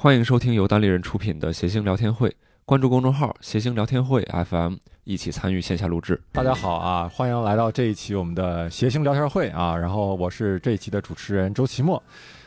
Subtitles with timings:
[0.00, 2.32] 欢迎收听由单立人出品的谐星聊天会，
[2.64, 6.22] 关注公众号“谐星聊天会 FM”，一起参与线下录制。
[6.30, 9.76] 大家好啊，欢迎来到这一期我们的谐星聊天会啊。
[9.76, 12.00] 然后我是这一期的主持人周奇墨，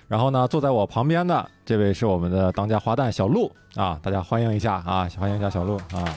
[0.07, 6.15] 然后呢，坐在我旁边的这位是我们的当家花旦小鹿啊，大家欢迎一下啊，欢迎一下小鹿啊。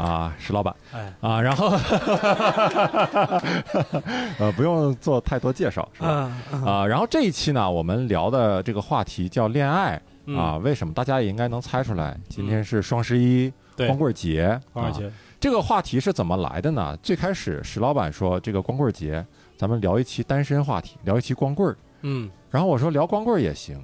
[0.00, 1.68] 啊，石老板，哎，啊，然后，
[4.38, 6.32] 呃，不用做太多介绍，是吧？
[6.64, 10.00] 啊，然后这一期呢，我们聊的这个话题叫恋爱
[10.36, 10.94] 啊，为什么？
[10.94, 16.96] 大家也应该能猜出来，今天是双十一，光棍节，光棍节，这个话题是怎么来的呢？
[17.02, 19.22] 最开始石老板说，这个光棍节，
[19.58, 23.78] 咱们聊一期单身话题，聊一期光棍儿，嗯，然后我说聊光棍儿也行。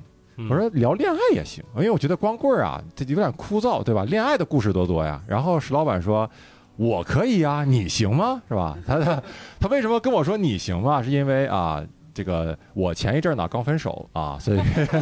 [0.51, 4.05] 我说聊恋爱也行，因为我觉得光棍儿啊，这有点枯燥，对吧？
[4.05, 5.21] 恋爱的故事多多呀。
[5.27, 6.29] 然后石老板说
[6.77, 8.43] ：“我可以啊，你行吗？
[8.49, 9.23] 是吧？” 他他
[9.59, 11.03] 他为什么跟我说你行吗？
[11.03, 11.83] 是因为啊，
[12.13, 14.59] 这个我前一阵呢刚分手啊，所以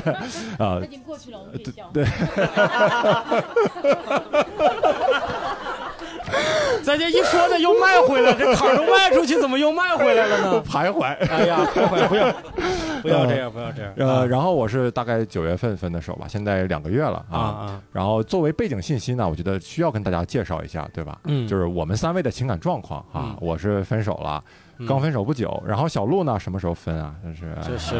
[0.58, 1.60] 啊，已经过去了，我们
[1.92, 2.04] 对。
[6.82, 10.62] 咱这一说呢，又卖回来，这坎儿都卖出去，怎么又卖回来了呢？
[10.68, 11.16] 徘徊。
[11.28, 12.32] 哎呀，徘徊，不要，
[13.02, 13.92] 不要这样，不要这样。
[13.96, 17.80] 呃，然后我是大概九月份分的手吧，现在两个月了啊。
[17.92, 21.18] 然后作为背景信息呢，我觉得需要跟大家介绍一下，对吧？
[21.24, 21.46] 嗯。
[21.48, 24.42] 就是我们三位的情感状况啊，我是分手了，
[24.86, 25.62] 刚分手不久。
[25.66, 27.14] 然后小鹿呢，什么时候分啊？
[27.24, 27.54] 就是。
[27.66, 27.94] 就是。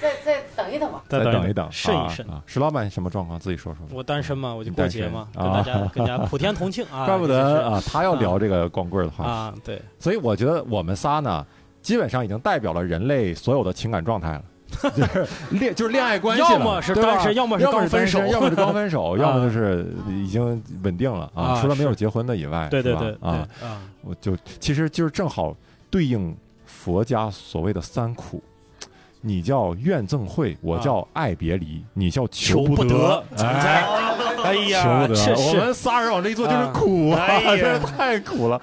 [0.00, 2.42] 再再等一等吧，再等一等，慎一慎啊！
[2.46, 3.38] 石老板什么状况？
[3.38, 3.86] 自己说说。
[3.92, 7.04] 我单身嘛，我就过节嘛，跟大家跟大家普天同庆啊！
[7.06, 9.80] 怪不得啊，他要聊这个光棍的话啊，对。
[9.98, 11.44] 所以我觉得我们仨呢，
[11.82, 14.44] 基本上已经代表了人类所有的情感状态了，
[14.96, 23.82] 就是恋就是恋爱关系要么是单身，要么是刚分手， 要么是刚分手，要么就是已经稳定了啊，除了没有结婚的以外，对对对啊啊！
[24.02, 25.54] 我就其实就是正好
[25.90, 28.42] 对应佛家所谓的三苦。
[29.22, 33.22] 你叫怨憎会，我叫爱别离，你叫求不得。
[33.38, 33.84] 哎，
[34.42, 35.48] 哎呀，求不得！
[35.48, 37.26] 我们仨人往这一坐就是苦啊，
[37.56, 38.56] 真是太苦了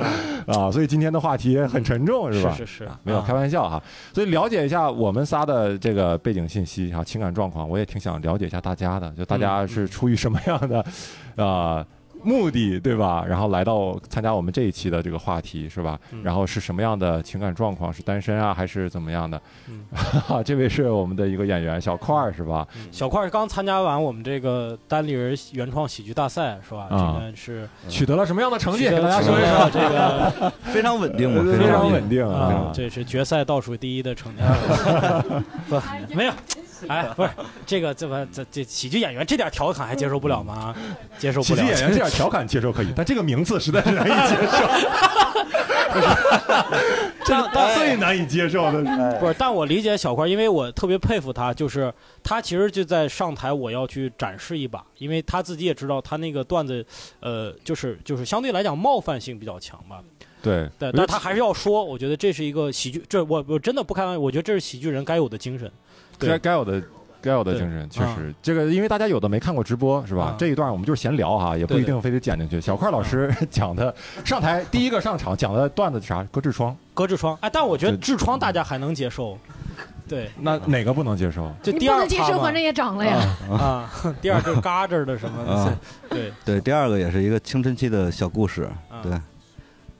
[0.48, 0.72] 啊！
[0.72, 2.54] 所以今天的话题很沉重，是吧？
[2.58, 3.82] 是是，没有开玩笑哈。
[4.14, 10.84] 所以了解一下我们仨的这个背景信息哈，情感状况，我也挺想了解一下大家的，就大家是出于什么样的
[11.44, 11.86] 啊？
[12.28, 13.24] 目的对吧？
[13.26, 15.98] 然后来到参加我们这一期的这个话题是吧？
[16.24, 17.92] 然后是什么样的情感状况？
[17.94, 19.42] 是单身啊，还是怎么样的？
[20.44, 22.68] 这位是我们的一个演员小块儿是吧？
[22.92, 26.88] 小块儿刚参加完我们这个单立人原创喜剧大赛是吧？
[26.90, 28.90] 这个是取得了什么样的成绩？
[28.90, 29.70] 给大家说一说。
[29.72, 32.72] 这个 非常稳定，非常稳定啊！
[32.74, 34.42] 这是决赛倒数第一的成绩。
[35.70, 35.82] 不，
[36.16, 36.34] 没有。
[36.88, 37.30] 哎，不是
[37.66, 40.76] 这个，怎么这这喜剧演员这点调侃还接受不了吗？
[41.18, 41.62] 接受不了。
[41.62, 44.68] 喜剧演员这点调侃接受可以，但这个名字实在是难以接受。
[47.26, 48.82] 这最难以接受的
[49.20, 51.94] 不是，但我理解小块，因为我特别佩服他，就是
[52.24, 56.86] 他其实就在上台，我要去展示一把，因为他自己也知道他那个段子，
[57.20, 60.00] 呃，就是就是相对来讲冒犯性比较强吧。
[60.42, 65.70] 对对，但他还是要说，我觉得这是一个喜剧，这我我真的不开玩笑，我觉得这是喜剧人该有的精神。
[66.20, 66.82] 该该有的，
[67.22, 70.36] 该有的精神，确实，这个因为大家有的没看过直播，是吧？
[70.38, 72.60] 这一段我们就是闲聊哈，也不一定非得剪进去。
[72.62, 76.24] 小块老师 讲的上台第一个上场讲的段子啥？
[76.32, 77.38] 割痔疮，割痔疮。
[77.42, 79.38] 哎，但我觉得痔疮大家还能接受。
[80.08, 81.52] 对，那哪个不能接受？
[81.62, 83.18] 就第二能接受，反正也长了呀。
[83.50, 83.92] 啊，
[84.22, 85.78] 第二就是嘎吱的什么？
[86.10, 88.70] 对对，第二个也是一个青春期的小故事，
[89.04, 89.12] 对。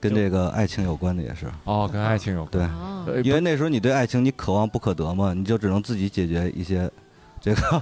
[0.10, 2.70] 跟这个爱情有关的也是哦，跟爱情有关
[3.06, 6.90] 对，因为那时候你对爱情你渴望不可得嘛，你就只能自己解决一些
[7.40, 7.82] 这个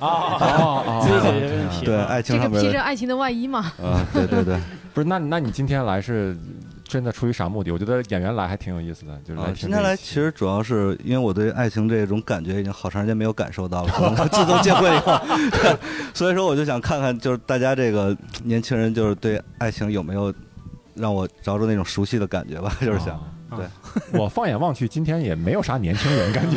[0.00, 1.84] 啊， 自己解决问题。
[1.84, 3.60] 对，爱情这个披着爱情的外衣嘛。
[3.82, 4.58] 啊，对对对，
[4.94, 6.34] 不是，那那你今天来是
[6.82, 7.70] 真的出于啥目的？
[7.70, 15.20] 我觉得演员来还挺有意思的，就是来今天来其实主要是因为我对爱情这种感觉已经好长时间没有感受到了，自从结婚以后，
[16.14, 20.32] 所以说我就想看看，就是大家这个年轻人就是对爱情有没有。
[20.96, 23.20] 让我找找那种熟悉的感觉吧，就是想，
[23.50, 23.66] 对
[24.18, 26.56] 我放眼望去，今天也没有啥年轻人感觉，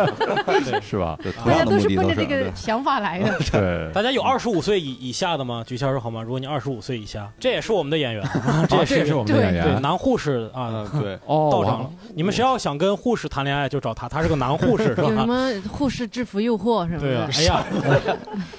[0.80, 1.18] 是吧？
[1.44, 3.38] 大家都是奔着这个想法来的。
[3.52, 5.62] 对，大家有二十五岁以以下的吗？
[5.66, 6.22] 举下手好吗？
[6.22, 8.22] 如果你二十五岁以下，这也是我们的演员，
[8.68, 11.90] 这也是我们的演员，男护士啊，对，哦，到场了。
[12.14, 15.02] 你们谁要想跟护士谈恋爱，就找他，他是个男护士，是吧？
[15.02, 17.00] 有什么护士制服诱惑是吗？
[17.00, 17.64] 对啊，哎呀，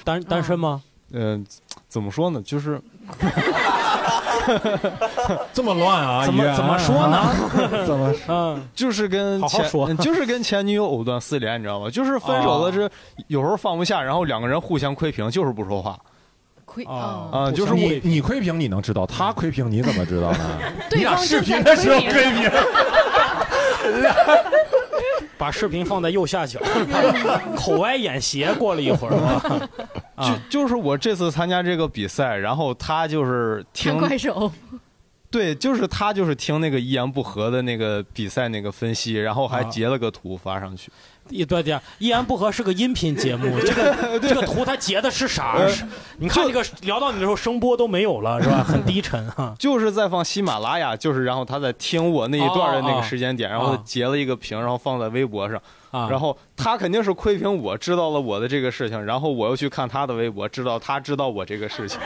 [0.04, 0.82] 单单身吗？
[1.12, 1.44] 嗯，
[1.88, 2.42] 怎么说呢？
[2.44, 2.80] 就是。
[5.52, 6.24] 这么乱啊？
[6.26, 7.34] 怎么怎么说呢？
[7.86, 8.14] 怎么？
[8.28, 11.90] 嗯，就是跟前就是跟前女友藕断丝连，你知道吗？
[11.90, 12.90] 就是分手了，这
[13.26, 15.98] 有时候放不下，然后两个人互相窥屏，就是不说话。
[16.64, 20.38] 窥啊就是你你窥屏你能知道，他窥屏你怎么知道呢？
[20.92, 22.50] 你俩视频的时候窥屏。
[25.38, 26.60] 把视频放在右下角，
[27.56, 28.52] 口歪眼斜。
[28.58, 29.68] 过了一会儿，
[30.50, 34.50] 就就是我这次参加这个比赛，然后他就是听怪手，
[35.30, 40.90] 对，就是他就是听那个一言不合的那个比赛那个分析，然后还截了个图发上去。
[41.30, 45.56] 一对对，一言不合是个音频节目， 这个这个图他截的是啥？
[46.18, 48.62] 你看这个聊到你的时候，声波都没有了，是吧？
[48.66, 49.54] 很低沉哈。
[49.58, 55.60] 就是在放喜马拉雅，就是然后他在听我那一段的那个时间点，然后截了一个屏，然后放在微博上。
[55.90, 61.98] 然后他肯定是窥屏，我知道了我的这个事情，然后我又去看他的微博，知道他知道我这个事情。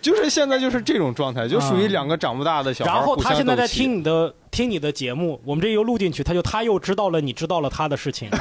[0.00, 2.92] 就是现在就是这种状态，就属于两个长不大的小孩。
[2.92, 8.28] 然后他现在在听你的听你的节目，我们这又录进去，他就他又知道了你知道了他的事情，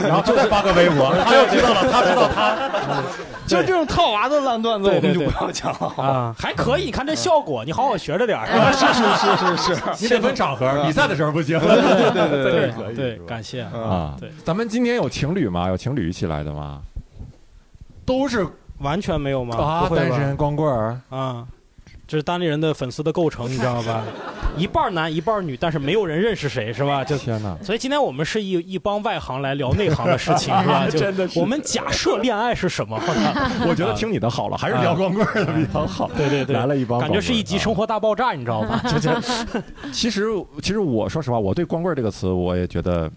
[0.00, 2.56] 然后就是发个微博，他又知道了，他知道他，
[3.46, 6.34] 就这种套娃的烂段子，我们就不要讲了啊。
[6.38, 8.52] 还可以，你看这效果，你好好学着点是
[8.92, 11.58] 是是是是，你得分场合，比赛的时候不行。
[11.58, 14.16] 对对对对对对，感谢啊。
[14.20, 15.68] 对，咱们今天有情侣吗？
[15.68, 16.80] 有情侣一起来的吗？
[18.04, 18.46] 都是。
[18.80, 19.56] 完全没有吗？
[19.56, 21.46] 啊，单身光棍儿啊，
[22.06, 24.04] 这是单立人的粉丝的构成，你知道吧？
[24.56, 27.04] 一半男一半女，但是没有人认识谁，是吧？
[27.04, 27.56] 就天哪！
[27.62, 30.86] 所以今天我们是一一帮外行来聊内行的事情， 是吧？
[30.90, 32.98] 真的，我们假设恋爱是什么？
[33.68, 36.10] 我觉得听你的好了，还是聊光棍的比较好。
[36.16, 38.82] 对对对，来了一帮，感觉是一集《生活大爆炸》，你知道吧？
[38.88, 38.98] 就
[39.92, 40.26] 其实
[40.60, 43.08] 其实我说实话，我对“光棍”这个词，我也觉得。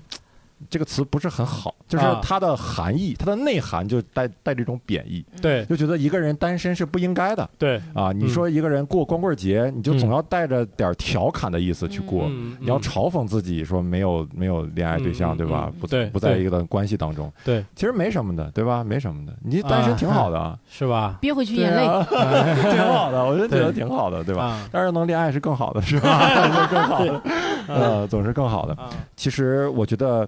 [0.69, 12.29] 这个词不是很好，就是它的含义，它的内涵就带带这种贬义，对，就觉得一个人单身是不应该的，对，啊，你说一个人过光棍节，你就总要带着点调侃的意思去过，
[12.59, 15.71] 你要嘲讽自己说没有没有恋爱对象，对吧？
[15.79, 18.83] 不不在一个关系当中，对，其实没什么的，对吧？
[18.83, 21.17] 没什么的，你单身挺好的， 是吧？
[21.21, 21.85] 憋回去眼泪，
[22.71, 24.35] 挺好的，我就觉得挺好的，对。
[24.35, 24.67] 吧？
[24.71, 26.67] 但是能恋爱是更好的，是吧？
[26.71, 27.21] 更好的，
[27.67, 28.77] 呃，总是更好的。
[29.15, 30.27] 其实我觉得。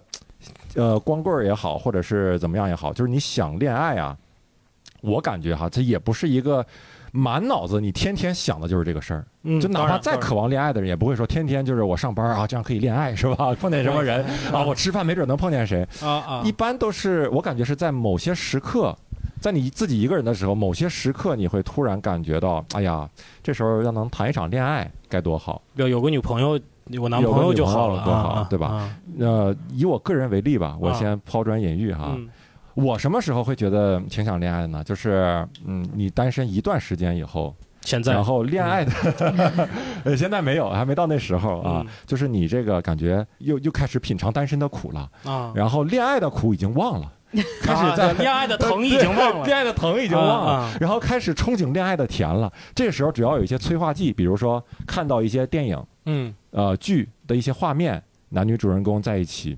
[0.76, 4.18] 呃，光棍儿也好，或者是怎么样也好，就是你想恋爱啊，
[5.02, 6.66] 我感觉哈，这也不是一个
[7.12, 9.26] 满脑子你天天想的就是这个事儿。
[9.44, 13.54] 嗯，就哪怕再渴望恋爱的人，也不会说天天就是我上班啊，这样可以恋爱是吧？
[13.60, 16.42] 碰见什么人啊，我吃饭没准能碰见谁啊啊！
[16.44, 18.98] 一般都是我感觉是在某些时刻，
[19.40, 23.08] 在你自己一个人的时候，某些时刻你会突然感觉到，哎呀，
[23.44, 26.60] 这时候要能谈一场恋爱该多好，要有个女朋友。
[27.00, 28.90] 我男朋友就好了，多好，对吧？
[29.16, 32.18] 那以我个人为例吧，我先抛砖引玉哈。
[32.76, 34.84] 我什么时候会觉得挺想恋爱的呢？
[34.84, 38.92] 就是嗯，你单身一段时间以后，现在，然后恋爱的，
[40.04, 41.86] 呃， 现在没有，还没到那时候啊。
[42.06, 45.52] 就是你这个感觉又又开始品尝单身的苦了啊。
[45.56, 47.12] 然后恋爱的苦已经忘了。
[47.64, 52.52] 开始在恋爱的疼已经忘了，恋爱的疼已经忘了， 然后开始憧憬恋爱的甜了。
[52.76, 59.58] 这个时候，只要有一些催化剂，比如说看到一些电影，嗯，呃，剧的一些画面，男女主人公在一起。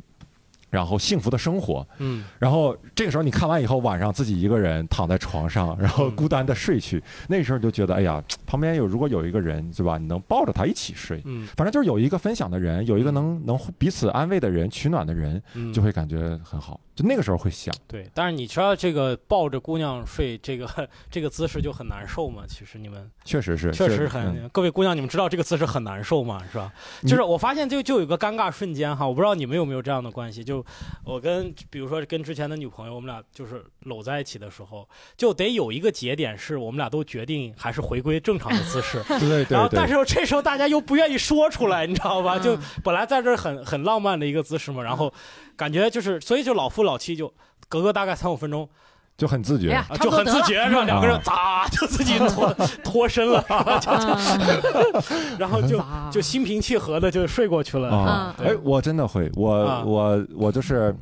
[0.76, 9.98] 然后幸福的生活，嗯，然后这个时候你看完以后，晚上自己一个人躺在床上，然后孤单的睡去，那时候就觉得，哎呀，旁边有如果有一个人，对吧？
[9.98, 15.42] 你能抱着他一起睡，嗯，反正就是有一个分享的人，有一个能能彼此安慰的人，取暖的人，
[15.74, 16.78] 就会感觉很好。
[16.94, 18.10] 就那个时候会想，对。
[18.14, 20.68] 但是你知道这个抱着姑娘睡，这个
[21.12, 22.44] 这个姿势就很难受吗？
[22.48, 24.48] 其实你们确实是，确实很。
[24.50, 26.42] 各位姑娘，你们知道这个姿势很难受吗？
[26.52, 26.72] 是吧？
[27.04, 30.65] 就是我发现就就有个尴尬瞬间哈，我不知道你们有没有这样的关系，就
[31.04, 31.54] 我跟。
[31.70, 39.04] 比如说跟之前的女朋友，我们俩就是搂在一起的时候，就得有一个节点，是我们俩都决定还是回归正常的姿势。
[39.08, 39.56] 对对对。
[39.58, 42.40] 然后，但是这时候大家又不愿意说出来，你知道吧？
[42.40, 45.14] 就本来在这很很浪漫的一个姿势嘛，然后
[45.56, 47.34] 感觉就是，所以就老夫老妻就
[47.68, 48.70] 隔个大概三五分钟。
[49.18, 50.84] 就很自觉，就很自觉是吧？
[50.84, 52.54] 两个人咋就自己脱
[52.84, 53.44] 脱身了，
[55.40, 55.82] 然后就
[56.12, 57.90] 就心平气和的就睡过去了。
[57.90, 60.94] 啊，哎，我真的会，我我我就是，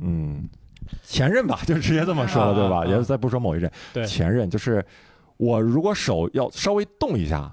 [0.00, 0.48] 嗯，
[1.04, 2.86] 前任吧， 就直接这么说了，对吧？
[2.86, 3.70] 也再不说某一任，
[4.06, 4.84] 前任就是
[5.36, 7.50] 我如果手要稍微动一下。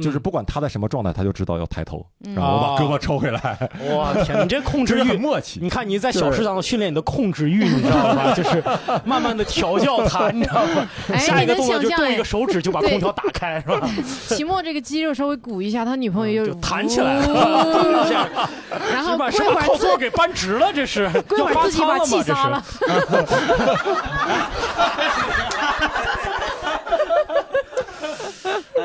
[0.00, 2.04] 就是不管他在什么状态，他就知道要抬头，
[2.34, 3.40] 然后我把胳膊抽回来。
[3.80, 5.60] 我天，你这控制 欲默契！
[5.62, 8.32] 你看你在小市场训练你的控制欲，你知道吗？
[8.34, 8.62] 就是
[9.04, 10.88] 慢慢的调教他，你知道吗？
[11.18, 13.88] 下一个动作就动一个手指就把空调打开，是吧？
[14.28, 18.06] 期末这个肌肉稍微鼓一下，他女朋友就弹起来了。
[18.92, 22.64] 然后把什么靠座给扳直了，这是要发自己把气撒了。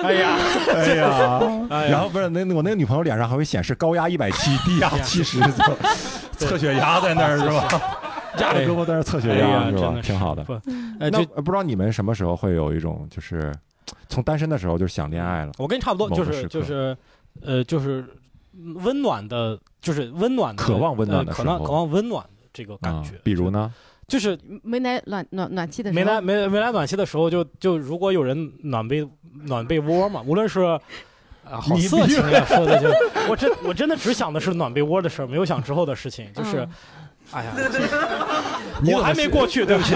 [0.05, 0.37] 哎呀，
[1.69, 5.39] 哎呀，然后不是那我那个女朋友脸上还会显示高压一百七， 低压七十，
[6.37, 7.67] 测血压在那儿是吧？
[8.39, 9.95] 压着胳膊在那测血压是吧？
[10.03, 10.45] 挺好的。
[10.99, 13.53] 那不知道你们什么时候会有一种就是
[14.09, 15.51] 从单身的时候就想恋爱了？
[15.57, 16.95] 我跟你差不多，就是就是
[17.41, 18.03] 呃就是
[18.83, 23.11] 温暖的，就是温暖的，渴望温暖的呃渴望渴望温暖的这个感啊觉。
[23.23, 23.73] 比如呢？
[24.07, 29.07] 就是没来暖暖暖气的时候，没来没没来暖气的时候就，就如果有人暖被
[29.45, 30.79] 暖被窝嘛，无论是啊，
[31.61, 32.87] 好你色情呀，说的就
[33.29, 36.27] 我真我真的只想的是暖被窝的事儿，没有想之后的事情。
[36.33, 36.69] 就是，嗯
[37.31, 37.51] 哎呀，
[38.83, 39.95] 你我还没过去，对不起，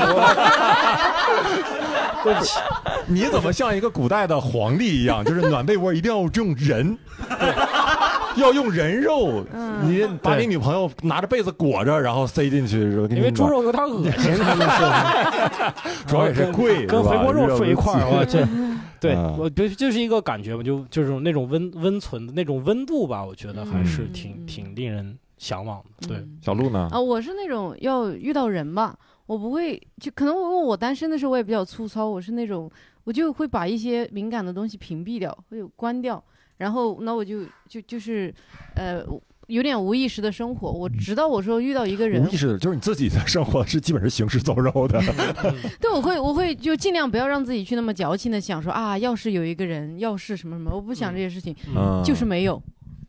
[2.24, 2.60] 对不起，
[3.06, 5.24] 你怎么像一个古代的皇帝一样？
[5.24, 6.98] 就是暖被窝一定要用人，
[8.38, 9.44] 要用人肉。
[9.54, 15.74] 嗯你把对你女朋友拿着被子裹着，然后塞进去，说因为猪肉有点恶心，他们说
[16.06, 18.46] 主要也是贵，跟回锅肉睡一块儿，我这。
[19.00, 26.08] 对，嗯我觉得就是一个感觉吧，就就是那种温温存的那种温度吧，我觉得还是嗯挺挺令人向往的。
[26.10, 26.90] 对，嗯小鹿呢？
[26.92, 28.94] 啊，我是那种要遇到人吧，
[29.26, 32.70] 我不会就可能我我单身的时候我也比较粗糙，我是那种
[33.06, 36.22] 我就会把一些敏感的东西屏蔽掉，会有关掉，
[36.60, 38.32] 然后那我就就就是
[38.76, 39.04] 呃
[39.48, 45.02] 有点无意识的生活，我直到我说遇到一个人无，意识的，就是你自己的生活是基本是行尸走肉的。
[45.82, 52.62] 对我会我会就尽量不要让自己去那么矫情的想说啊，要是有一个人，要是什么什么，我不想这些事情，嗯，就是没有，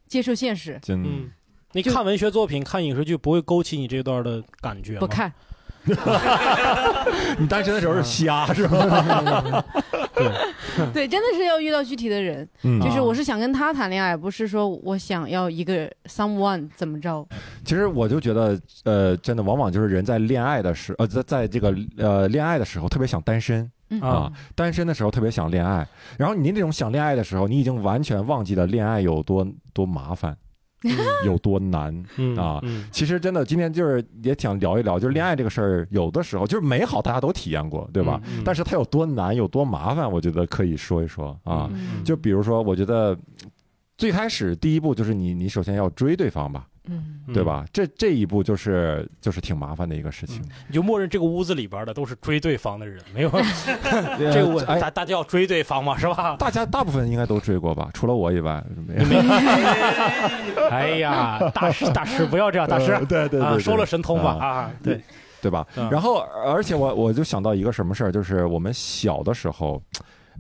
[0.07, 1.31] 接受现实，真嗯，
[1.73, 5.01] 你看文学作品、看影视剧，不会勾起你这段的感觉吗？
[5.01, 5.31] 不看。
[7.39, 9.65] 你单身的时候是瞎 是吧？
[10.93, 17.27] 对，真的是要遇到具体的人，嗯就是我是想跟他谈恋爱，不是说我想要一个 someone 怎么着。
[17.65, 25.87] 其实我就觉得，呃，真的往往就是人在恋爱的时，呃，在在这个呃恋爱的时候特别想单身嗯啊，单身的时候特别想恋爱。
[26.19, 30.37] 然后你那种想恋爱的时候，你已经完全忘记了恋爱有多多麻烦，
[31.25, 31.93] 有多难。
[32.17, 38.21] 嗯啊嗯其实真的，今天就是也想聊一聊，就是恋爱这个事儿，有的时候就是美好，大家都体验过，对吧？？
[38.27, 41.69] 嗯但是它有多难，有多麻烦，我觉得可以说一说啊。
[41.73, 43.17] 嗯就比如说，我觉得
[43.99, 47.45] 最开始第一步就是你，你首先要追对方吧，嗯嗯对？
[47.45, 47.65] 吧？
[47.73, 50.43] 这这一步就是就是挺麻烦的一个事情。
[50.69, 53.31] 你就默认这个屋子里边的都是追对方的人，没有
[54.19, 56.37] 这个我哎，大大家要追对方嘛，是吧？
[56.39, 59.23] 大家大部分应该都追过吧，除了我以外，没有。
[60.71, 65.01] 哎呀，大师大师不要这样，大师呃对对对啊，对收了神通吧啊啊，对，
[65.43, 65.67] 对吧？
[65.77, 69.83] 嗯然后，而且我我就想到一个什么事儿，就是我们小的时候，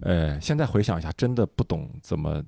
[0.02, 2.42] 呃，现在回想一下，真的不懂怎么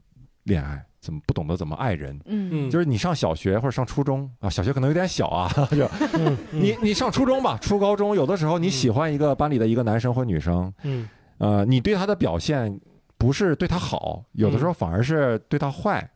[0.45, 2.19] 恋爱，怎么不懂得怎么爱人。
[2.25, 2.71] 嗯。
[2.71, 6.39] 就是你上小学或者上初中啊，小学可能有点小啊， 就嗯。
[6.53, 11.07] 你你上初中吧，初高中，有的时候你喜欢一个班里的一个男生或女生，嗯。
[11.39, 12.81] 呃，你对他的表现
[13.19, 16.09] 不是对他好，有的时候反而是对他坏，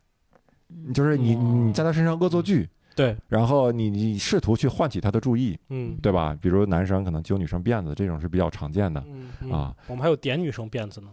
[0.95, 5.97] 就是你嗯你在他身上恶作剧，对，然后你你试图去唤起他的注意，嗯。
[6.01, 6.37] 对吧？
[6.41, 9.03] 比如男生可能揪女生辫子，这种是比较常见的。
[9.09, 9.51] 嗯嗯。
[9.51, 11.09] 啊，我们还有点女生辫子呢，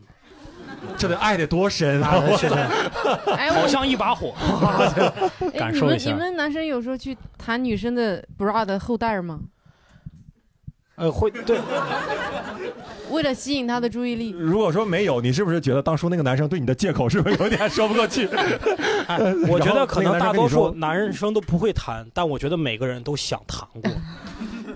[0.98, 2.68] 这得爱得多深啊现在
[3.36, 4.92] 哎，好像一把火，哎
[5.40, 9.40] 你们感受一下你们男生有时候去弹女生的 bra 的后带吗？
[10.96, 11.60] 呃，会对，
[13.10, 14.30] 为了吸引他的注意力。
[14.30, 18.28] 如果说没有，你是不是觉得当初那个男生对你的借口是不是有点说不过去？
[19.08, 23.92] 哎我觉得可能大多数男生都不会谈，但我觉得每个人都想谈过，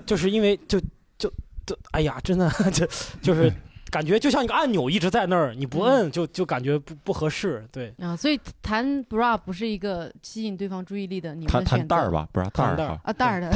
[0.07, 0.79] 就是因为就
[1.19, 1.31] 就
[1.67, 2.87] 就哎呀，真的就
[3.21, 3.53] 就是
[3.97, 12.89] 感觉就像一个按钮一直在那儿，你不摁就就感觉不不合适，对，啊，所以弹 bra 不是一个吸引对方注意力的你们弹的弹袋儿吧，不是袋儿弹袋儿。
[12.89, 13.49] 哈，啊，袋儿的，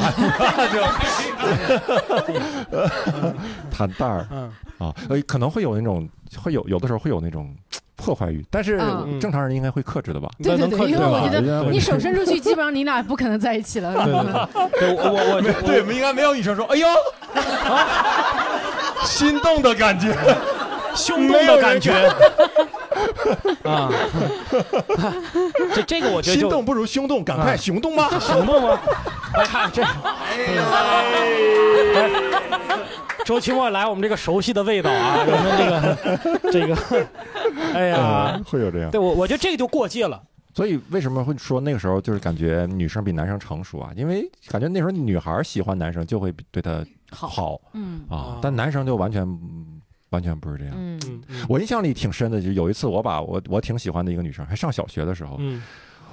[3.70, 4.26] 弹袋儿。
[4.34, 4.50] 嗯。
[4.78, 7.54] 啊，呃，可能会有那种会有有的时候会有那种
[7.94, 9.20] 破坏欲，但是嗯。
[9.20, 10.28] 正常人应该会克制的吧？
[10.42, 13.94] 对对对，因为我觉得得你手伸出去，基本上你俩不可能在一起了。
[13.94, 14.32] 对对。
[14.80, 16.88] 对， 我我我对，我们应该没有女生说，哎呦，
[19.04, 20.14] 心动的感觉。
[20.94, 21.90] 胸动的感觉
[23.64, 23.88] 啊，
[25.74, 28.10] 这这个我觉得就心动不如胸动，赶快啊熊动吗？
[28.20, 28.78] 熊动吗？
[29.32, 29.88] 哎看这，哎
[33.24, 35.96] 周奇墨来我们这个熟悉的味道啊，我们这个
[36.52, 36.76] 这个，
[37.74, 38.90] 哎呀嗯，会有这样。
[38.90, 40.20] 对我我觉得这个就过界了。
[40.54, 43.90] 所以为什么会说那个时候就是感觉女生比男生成熟啊？
[43.96, 49.80] 因为感觉那时候女孩喜欢男生就会对他好，好嗯啊啊，但男生就完全嗯
[50.10, 50.74] 完全不是这样。
[50.76, 51.00] 嗯
[51.48, 55.62] 我印象里挺深的，就有一次我把我我挺喜欢的一个女生，还上小学的时候，嗯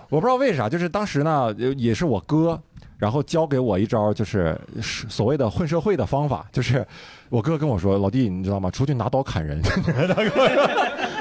[0.10, 2.60] 我不知道为啥，就是当时呢呃也是我哥，
[2.98, 6.86] 然后教给我一招，就是是所谓的混社会的方法，就是
[7.30, 8.72] 我哥跟我说，老弟你知道吗？
[8.72, 9.62] 出去拿刀砍人。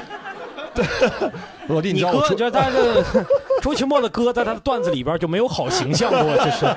[1.67, 3.03] 老弟，你知道我出哥就在这
[3.61, 6.75] 周奇墨的歌，在他的段子里边就没有好形象过， 就是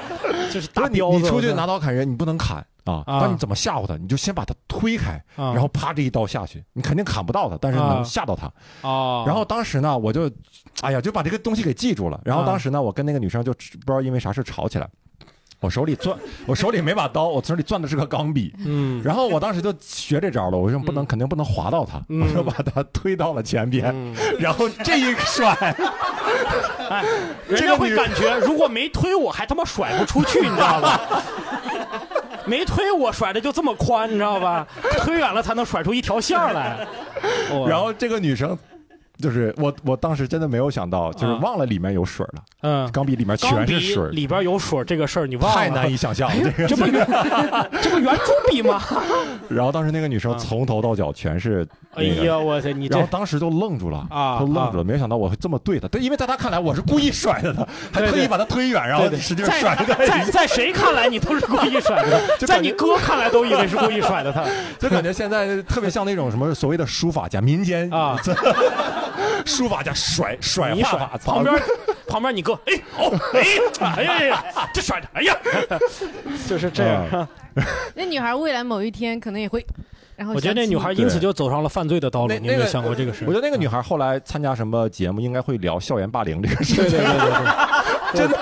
[0.52, 1.18] 就是大彪子。
[1.18, 3.02] 你出去拿刀砍人，你不能砍啊！
[3.06, 3.96] 啊那你怎么吓唬他？
[3.96, 8.46] 你就先把他推开，啊，然后啪这一刀下去，你肯定砍不到他，但是啊能吓到他。
[8.86, 10.30] 啊，然后当时呢，我就，
[10.82, 12.20] 哎呀，就把这个东西给记住了。
[12.24, 14.88] 然后当时呢，我跟那个女生就不知道因为啥事吵起来，
[15.62, 16.14] 我手里攥，
[16.44, 18.52] 我手里没把刀，我手里攥的是个钢笔。
[18.66, 25.50] 嗯，然后我当时就学这招了，我说不能，嗯肯定不能划到他，嗯我就把他推到了前边，嗯 然后这一甩，
[26.90, 27.04] 哎，
[27.48, 31.00] 人家会感觉如果没推我，还他妈甩不出去，你知道吧？
[32.44, 34.66] 没推我甩的就这么宽，你知道吧？
[34.98, 36.84] 推远了才能甩出一条线来。
[37.52, 38.58] 哦然后这个女生。
[39.22, 45.56] 就是我，我当时真的没有想到，就是啊忘了里面有水了，嗯，钢笔里面全是水，里边有水这个事儿，你忘了？
[45.56, 46.34] 太难以想象了。
[46.42, 47.06] 这个，这不 圆
[47.80, 48.82] 这不圆珠笔吗？
[49.48, 52.68] 然后当时那个女生啊从头到脚全是哎那个呀，我操！
[52.70, 64.44] 你这然后当时就愣住了啊都愣住了，没有想到我会这么对她，对，因为在她看来我是故意甩的她，还特意把她推远，然后使劲在甩的在在谁看来你都是故意甩的 在你哥看来都以为是故意甩的她
[64.78, 68.18] 就感觉现在特别像那种什么所谓的书法家，民间啊，
[69.44, 71.62] 书法家甩甩画法，旁边
[72.08, 73.40] 旁边你哥，哎哦哎
[73.96, 75.36] 哎呀呀呀，这甩的，哎呀，
[76.48, 77.06] 就是这样。
[77.10, 77.28] 啊
[77.94, 79.64] 那女孩未来某一天可能也会，
[80.16, 83.32] 然后我觉得那女孩因此就走上了犯罪的道路，那你有没有想过这个事我？
[83.34, 87.18] 觉得那个女孩后来参加什么节目，应该会聊校园霸凌这个事情，对对对
[88.14, 88.38] 对真的。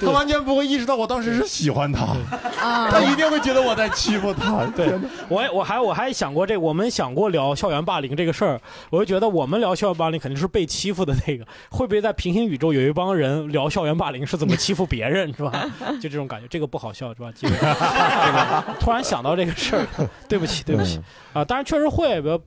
[0.00, 2.06] 她完全不会意识到我当时是喜欢他，
[2.90, 4.64] 他一定会觉得我在欺负他。
[4.76, 4.92] 对，
[5.28, 8.60] 我也我还我还想过这，我们想过聊校园霸凌这个事儿，
[8.90, 15.52] 我就觉得我们聊校园霸凌肯定是被欺负的那个， 会不会在平行宇宙有一帮人聊校园霸凌是怎么欺负别人是吧？
[16.00, 17.30] 就这种感觉，这个不好笑是吧？
[17.34, 19.86] 这个这个突然想到这个事儿，
[20.28, 21.00] 对不起对不起。
[21.32, 22.40] 啊，当然确实会，比如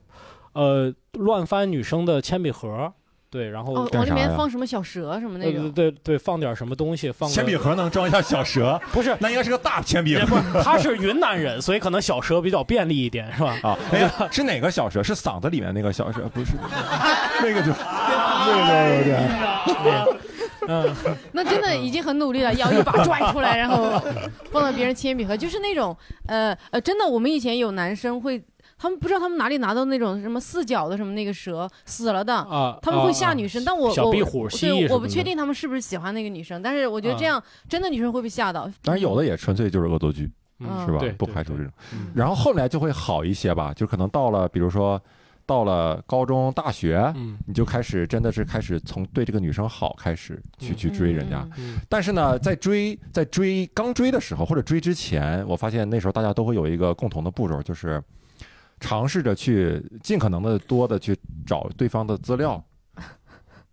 [0.52, 2.92] 呃乱翻女生的铅笔盒。
[3.30, 13.56] 对，然后往里面放什么小蛇什么那对种对，对对，放点什么东西，放个铅笔盒能装一下小蛇， 不是，那应该是个大铅笔也盒不是，他是云南人，所以可能小蛇比较便利一点，是吧？
[13.62, 13.78] 啊。
[13.92, 15.02] 哎，是哪个小蛇？
[15.02, 16.52] 是嗓子里面那个小蛇，不是
[17.40, 19.20] 那个就那个有点。
[20.68, 20.94] 嗯，
[21.32, 24.00] 那真的已经很努力了，要一把拽出来，然后
[24.50, 25.96] 放到别人铅笔盒，就是那种
[26.26, 28.40] 呃呃，真的，我们以前有男生会，
[28.80, 32.34] 他们不知道他们哪里拿到那种什么四脚的什么那个蛇死了的。
[32.34, 38.62] 啊，他们会吓啊女生，但我小我壁虎蜥蜴对，什么的我不确定他们是不是喜欢那个女生，但是我觉得这样真的女生会被吓到。
[38.82, 41.70] 当然有的也纯粹就是恶作剧，嗯是吧不排除这种。
[41.92, 44.98] 嗯然后后来就会好一些吧，就可能到了，比如说
[45.44, 51.46] 到了高中、大学，嗯你就开始真的是开始从对这个女生好开始去嗯去追人家。
[51.86, 58.02] 但是呢，在追在追刚追的时候或者追之前，我发现那时候大家都会有一个共同的步骤，就是
[58.80, 61.16] 尝试着去尽可能的多的去
[61.46, 62.60] 找对方的资料，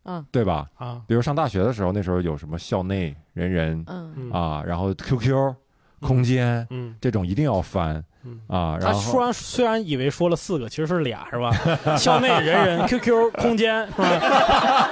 [0.04, 0.68] 嗯对吧？
[0.76, 5.56] 啊，比如上大学的时候，那时候有什么校内人人嗯嗯啊，然后 QQ
[6.02, 6.96] 空间嗯。
[7.02, 11.52] 这种一定要翻嗯啊，他然后虽然虽然以为说了四个，其实是俩，是吧？
[11.98, 14.90] 校内人人 QQ 空间是吧？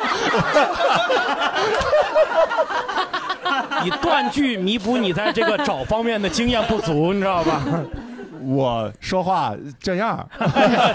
[3.85, 7.61] 以断句弥补你在这个找方面的经验不足，你知道吧？
[8.45, 10.27] 我说话这样，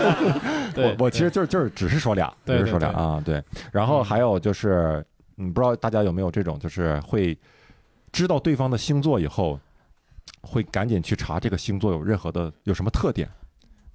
[0.74, 3.42] 对我我其实就是就是只是说俩，只是说俩啊，对。
[3.72, 5.04] 然后还有就是，
[5.38, 7.36] 嗯，不知道大家有没有这种，就是会
[8.12, 9.58] 知道对方的星座以后，
[10.42, 13.28] 会赶紧去查这个星座有任何的有什么特点？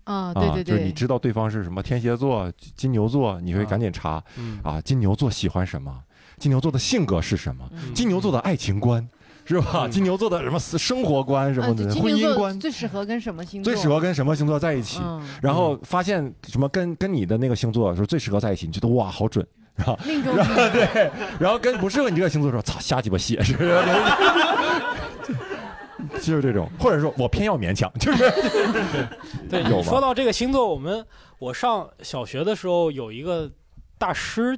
[0.03, 3.65] 啊，啊，对对对，就是你知道对方是什么天蝎座、金牛座，你会啊。
[3.65, 4.59] 赶紧查嗯。
[4.63, 6.03] 啊，金牛座喜欢什么，
[6.37, 7.93] 金牛座的性格是什么，嗯。
[7.93, 9.07] 金牛座的爱情观
[9.45, 9.85] 是吧？
[9.85, 13.71] 嗯金牛座的什么生活观什啊么的，婚姻观最适合跟什么星座？
[13.71, 14.99] 最适合跟什么星座在一起？
[15.03, 23.79] 嗯，然后发现什么跟跟你的那个星座说最适合在一起，你觉得哇好准，然后对，然后跟不适合你这个星座说操瞎鸡巴写，是不是？
[26.21, 28.31] 就是这种，或者说我偏要勉强，就是
[29.49, 31.05] 对，有吗说到这个星座，我们
[31.39, 33.51] 我上小学的时候有一个
[33.97, 34.57] 大师，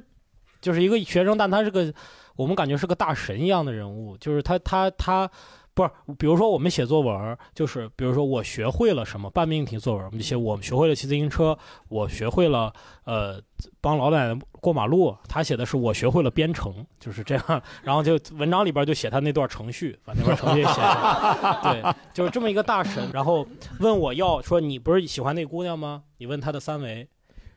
[0.60, 1.92] 就是一个学生，但他是个
[2.38, 5.28] 我们感觉是个大神一样的人物，就是他他他。
[5.74, 11.56] 不是，比如说我们写作文，就是比如说我学会了什么半命题作文，我们就写我们学会了骑自行车，
[11.88, 12.72] 我学会了
[13.04, 13.40] 呃
[13.80, 23.46] 帮老奶奶过马路，他写的是我学会了编程，就是这样，然后就文章里边就写他那段程序，把那段程序也写上，对， 就是这么一个大神，然后
[23.78, 26.02] 问我要说你不是喜欢那姑娘吗？
[26.16, 27.08] 你问她的三围，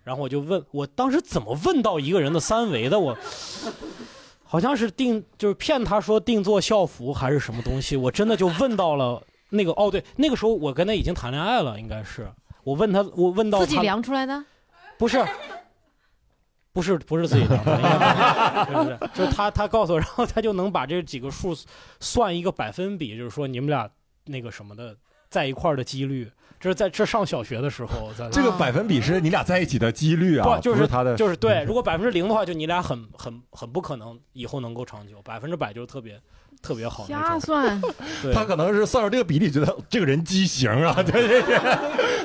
[0.03, 3.17] 然后我就问我当时怎么问到一个人的三围的我。
[4.51, 12.29] 好像是定，就是骗他说定做校服还是什么东西，我真的就问到了那个哦，对，那个时候我跟他已经谈恋爱了，应该是
[12.65, 14.43] 我问他，我问到自己他量出来的。
[14.97, 15.25] 不是，
[16.73, 21.55] 不是不是自己量的，应该不是， 就是他他告诉我，然后他就能把这几个数
[22.01, 23.89] 算一个百分比，就是说你们俩
[24.25, 24.97] 那个什么的
[25.29, 26.29] 在一块儿的几率。
[26.61, 31.63] 这是在这上小学的时候，这个百分比是你俩在一起的几率啊，不就是他的，就是对。
[31.65, 35.19] 如果百分之零的话，就你俩很很很不可能以后能够长久。
[35.23, 36.21] 百分之百就是特别。
[36.61, 37.81] 特别好，瞎算，
[38.33, 41.59] 他可能是算出这个比例，觉得这个人畸形啊，对对对，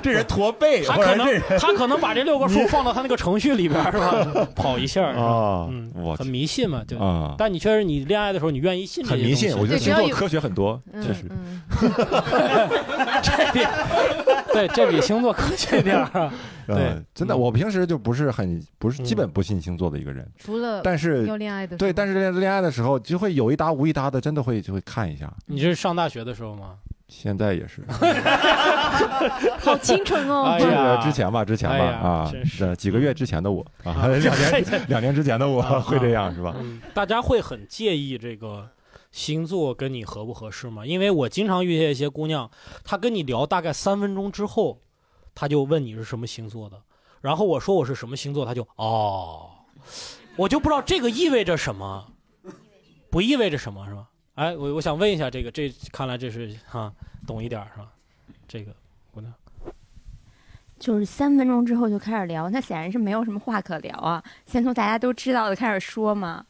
[0.02, 1.26] 这人驼背，他可能
[1.58, 4.46] 他可能把这六个数放到他那个程序里边是吧？
[4.54, 7.34] 跑一下啊，嗯，很迷信嘛，对啊。
[7.38, 11.24] 但你确实你恋爱的时候，你愿意信很迷信，我觉得星座科学很多，确实。
[13.22, 13.66] 这比
[14.52, 16.30] 对这比星座科学点儿。
[16.66, 25.32] 对，真的，我平时就不是很不是基本不信星座的一个人，除了但是要恋爱的对，但是恋恋爱的时候就会有一搭无一搭的，真的会就会看一下。
[25.46, 26.74] 你是上大学的时候吗？
[27.08, 27.84] 现在也是
[29.62, 30.56] 好清纯哦。
[30.58, 36.56] 这个之前吧，之前吧，啊，是几个月之前的我啊，两年两年之前的我会这样是吧？
[36.92, 38.68] 大家会很介意这个
[39.12, 40.84] 星座跟你合不合适吗？
[40.84, 42.50] 因为我经常遇见一些姑娘，
[42.82, 44.80] 她跟你聊大概三分钟之后。
[45.36, 46.76] 他就问你是什么星座的，
[47.20, 49.50] 然后我说我是什么星座，他就哦，
[50.34, 52.04] 我就不知道这个意味着什么，
[53.10, 54.06] 不意味着什么是吧？
[54.34, 56.92] 哎，我我想问一下这个，这看来这是哈
[57.26, 57.88] 懂一点是吧？
[58.48, 58.72] 这个
[59.12, 59.32] 姑娘，
[60.78, 66.44] 就是三分钟之后就开始聊，那显然是没有什么话可聊啊，先从大家都知道的开始说嘛。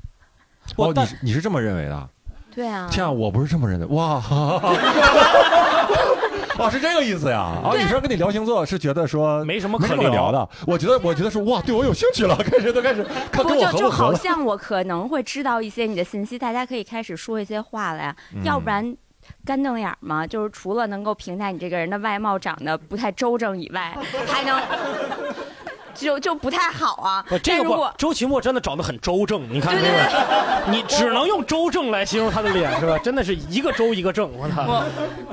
[0.77, 2.11] 哦，你是你是这么认为的？
[2.55, 2.89] 对啊。
[2.91, 4.23] 天啊，我不是这么认为，哇。
[6.59, 7.39] 哦，是这个意思呀！
[7.63, 10.49] 啊，女生跟你聊星座是觉得说没什么可聊的。
[10.67, 18.17] 我觉得，我觉得说哇，对我有兴趣了，开始都开始看跟我合不就好 像我可能会知道一些你的信息，大家可以开始说一些话了呀。
[18.45, 18.97] 要不然
[19.45, 24.61] 干瞪眼嘛，就是除了能够评价你这个人的外貌长得不太周正以外，还能。
[25.97, 27.25] 就就不太好啊。
[27.43, 32.99] 这个不，周奇墨真的长得很周正，你看这个，你只能用周正来形容他的脸是吧？
[32.99, 34.85] 真的是一个周一个正，我操，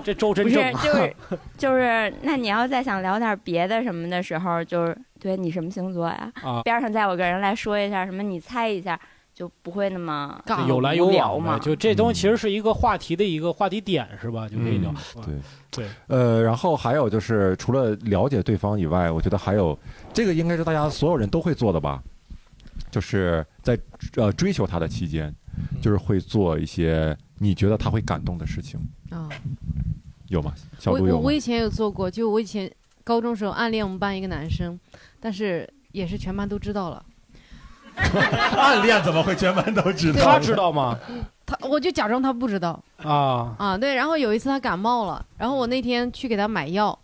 [0.04, 0.72] 这周真正。
[0.72, 1.16] 不是，就是
[1.58, 6.32] 就是，那你要再想聊点别的什么的时候，就是对你什么星座呀？
[6.42, 9.00] 啊，边上再有个人来说一下什么，你猜一下。
[9.34, 11.58] 就不会那么有来有往嘛？
[11.58, 14.48] 就这东西其实是一个话题的一个话题点，是吧？
[14.48, 14.94] 就可以聊。
[15.26, 15.36] 对
[15.72, 15.88] 对。
[16.08, 19.78] 呃，然后还有就是，除了了解对方以外，我觉得还有
[20.14, 22.02] 这个应该是大家所有人都会做的吧？
[22.92, 23.78] 就是在
[24.16, 25.34] 呃追求他的期间，
[25.82, 29.28] 就是会做一些你觉得他会感动的事情啊？
[30.28, 30.54] 有吗？
[30.78, 32.72] 小我我以前有做过，就我以前
[33.04, 34.80] 高中时候暗恋我们班一个男生，
[35.20, 37.04] 但是也是全班都知道了。
[38.58, 40.24] 暗恋怎么会全班都知道？
[40.24, 40.98] 他知道吗？
[41.46, 43.94] 他我就假装他不知道啊啊对。
[43.96, 46.98] 然后有一次他感冒了，然后我那天去给他买药，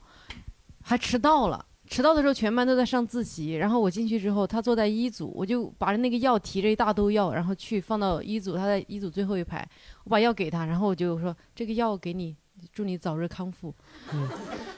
[0.82, 1.66] 还迟到了。
[1.92, 9.68] 迟到的时候全班都在上自习，然后我进去之后，他坐在一组，我就把那个药提着一大兜药，然后去放到一组，他在一组最后一排，
[10.04, 12.36] 我把药给他，然后我就说这个药给你。
[12.80, 13.76] 祝你早日康复。
[14.14, 14.26] 嗯，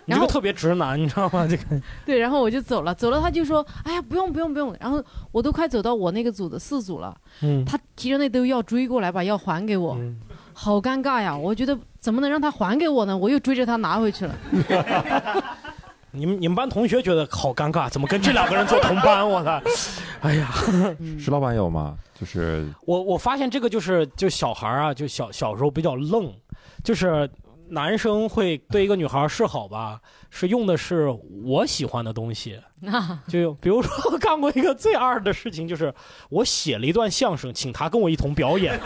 [0.06, 1.46] 你这个特别直男，你知道吗？
[1.48, 1.64] 这个
[2.04, 9.96] 对，然后我就走了，走了，他就说：“哎呀，不用不用不用。”然后我都快走到我那个组的四组了，嗯，他提着那兜药追过来，把药还给我，
[10.52, 11.38] 好尴尬呀！
[11.38, 13.16] 我觉得怎么能让他还给我呢？
[13.16, 14.36] 我又追着他拿回去了。
[16.10, 19.30] 你们你们班同学觉得好尴尬，怎么跟这两个人做同班？
[19.30, 19.62] 我操！
[20.22, 20.50] 哎呀，
[21.20, 21.96] 石老板有吗？
[22.20, 26.34] 就是我我发现这个就是就小孩啊，就小小时候比较愣，
[26.84, 27.30] 就是。
[27.72, 31.08] 男生会对一个女孩示好吧，是用的是
[31.46, 32.60] 我喜欢的东西，
[33.30, 35.94] 就比如说干过一个最二的事情，就是
[36.30, 38.80] 我写了一段相声，请他跟我一同表演。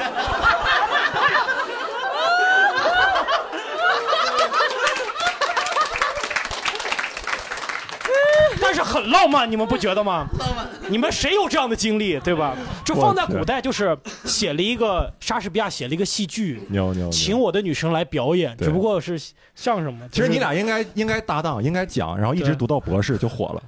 [8.74, 10.28] 是很浪漫，你们不觉得吗？
[10.40, 12.56] 浪漫，你们谁有这样的经历，对吧？
[12.84, 19.16] 就放在古代，就是写了一个莎士比亚写了一个戏剧，牛牛请我的女生来表演，只不过是
[19.54, 20.08] 像什么。
[20.12, 23.64] 其实你俩应该应该搭档，应该讲，然后一直读到博士就火了，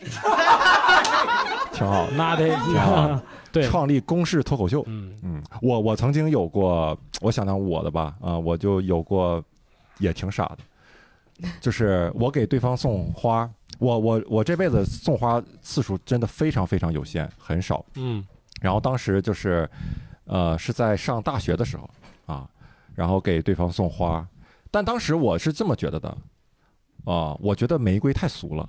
[1.72, 3.20] 挺好，那得挺好。
[3.52, 4.82] 对，创立公式脱口秀。
[4.88, 9.40] 嗯嗯，我我曾经有过，我想想我的吧，啊，我就有过，
[9.98, 13.48] 也挺傻的，就是我给对方送花。
[13.80, 17.84] 我我我这辈子送花次数真的非常非常有限，很少。
[17.94, 18.22] 嗯，
[18.60, 19.68] 然后当时就是，
[20.24, 21.90] 呃，是在上大学的时候
[22.26, 22.46] 啊，
[22.94, 24.24] 然后给对方送花，
[24.70, 26.08] 但当时我是这么觉得的，
[27.04, 28.68] 啊，我觉得玫瑰太俗了，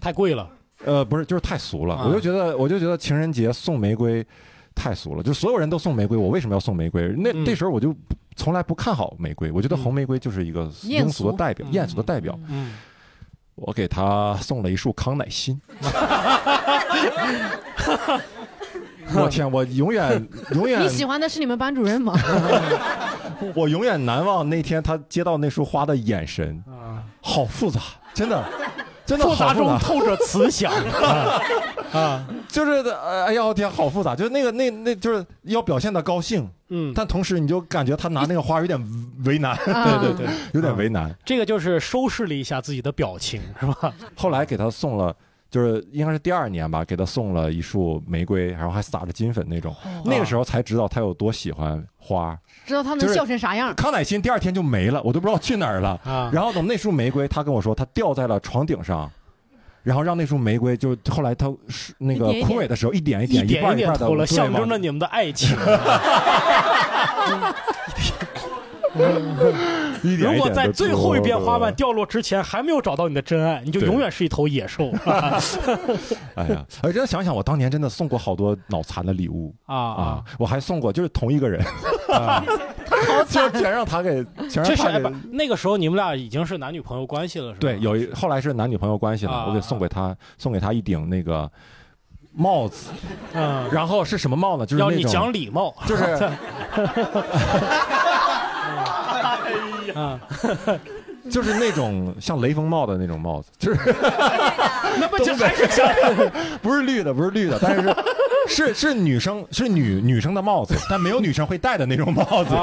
[0.00, 0.48] 太贵了。
[0.86, 2.04] 呃，不是，就是太俗了。
[2.08, 4.26] 我就觉得，我就觉得情人节送玫瑰
[4.74, 7.08] 太俗了，就所有人都送玫瑰，我为什么要送玫瑰？
[7.16, 7.94] 那那时候我就
[8.36, 12.38] 从来不看好玫瑰，我觉得红玫瑰就是一个庸俗的代表，艳俗的代表。
[12.48, 12.74] 嗯。
[13.54, 15.60] 我给他送了一束康乃馨。
[19.14, 22.14] 我天，我永远 永远你喜欢的是你们班主任吗？
[23.54, 26.64] 我永远难忘那天他接到那束花的眼神，
[27.20, 27.80] 好复杂，
[28.14, 28.42] 真的，
[29.06, 30.72] 真的复杂中透着慈祥。
[31.92, 38.78] 啊，就是呃哎呀，我天，好复杂，就是那个那那就是要表现的高兴，嗯，但同时你就感觉他拿那个花有点
[39.24, 41.14] 为难，对 对对， 有点为难。
[41.24, 43.92] 这个就是收拾了一下自己的表情，是吧？
[44.16, 45.14] 后来给他送了。
[45.50, 49.72] 就是应该是第二年吧，给他送了一束玫瑰，然后还撒着金粉那种。
[50.04, 52.36] 那个时候才知道他有多喜欢花，
[52.66, 53.74] 知道他能笑成啥样。
[53.74, 56.00] 康乃馨第二天就没了，我都不知道去哪儿了。
[56.04, 59.10] 啊、然后等那束玫瑰，他跟我说他掉在了床顶上，
[59.82, 61.52] 然后让那束玫瑰就后来他
[61.98, 65.56] 那个枯萎的时候一点一点一半一点的了，象征着你们的爱情。
[70.02, 74.92] 如果在最后一片花瓣掉落之前还没有找到你的真爱，你就永远是一头野兽。
[76.36, 80.24] 哎呀，我真的想想，我当年真的送过好多脑残的礼物啊啊！
[80.38, 81.60] 我还送过，就是同一个人，
[82.86, 85.14] 他好惨，全让他给，全让他给。
[85.32, 87.58] 那个时候你们俩已经是男女朋友关系了，是吧？
[87.60, 91.50] 对，有一后来是男女朋友关系了，我给送给他，送给他一顶那个。
[92.36, 92.90] 帽子，
[93.32, 94.66] 嗯，然后是什么帽呢？
[94.66, 96.02] 就是要你讲礼貌，就是，
[99.94, 100.20] 啊，
[101.30, 103.78] 就是那种像雷锋帽的那种帽子，就是，
[105.00, 105.88] 那不就还是像，
[106.62, 107.94] 不是绿的，不是绿的，但是
[108.46, 112.54] 是是女生是女女生的帽子，但没有女生会戴的那种帽子，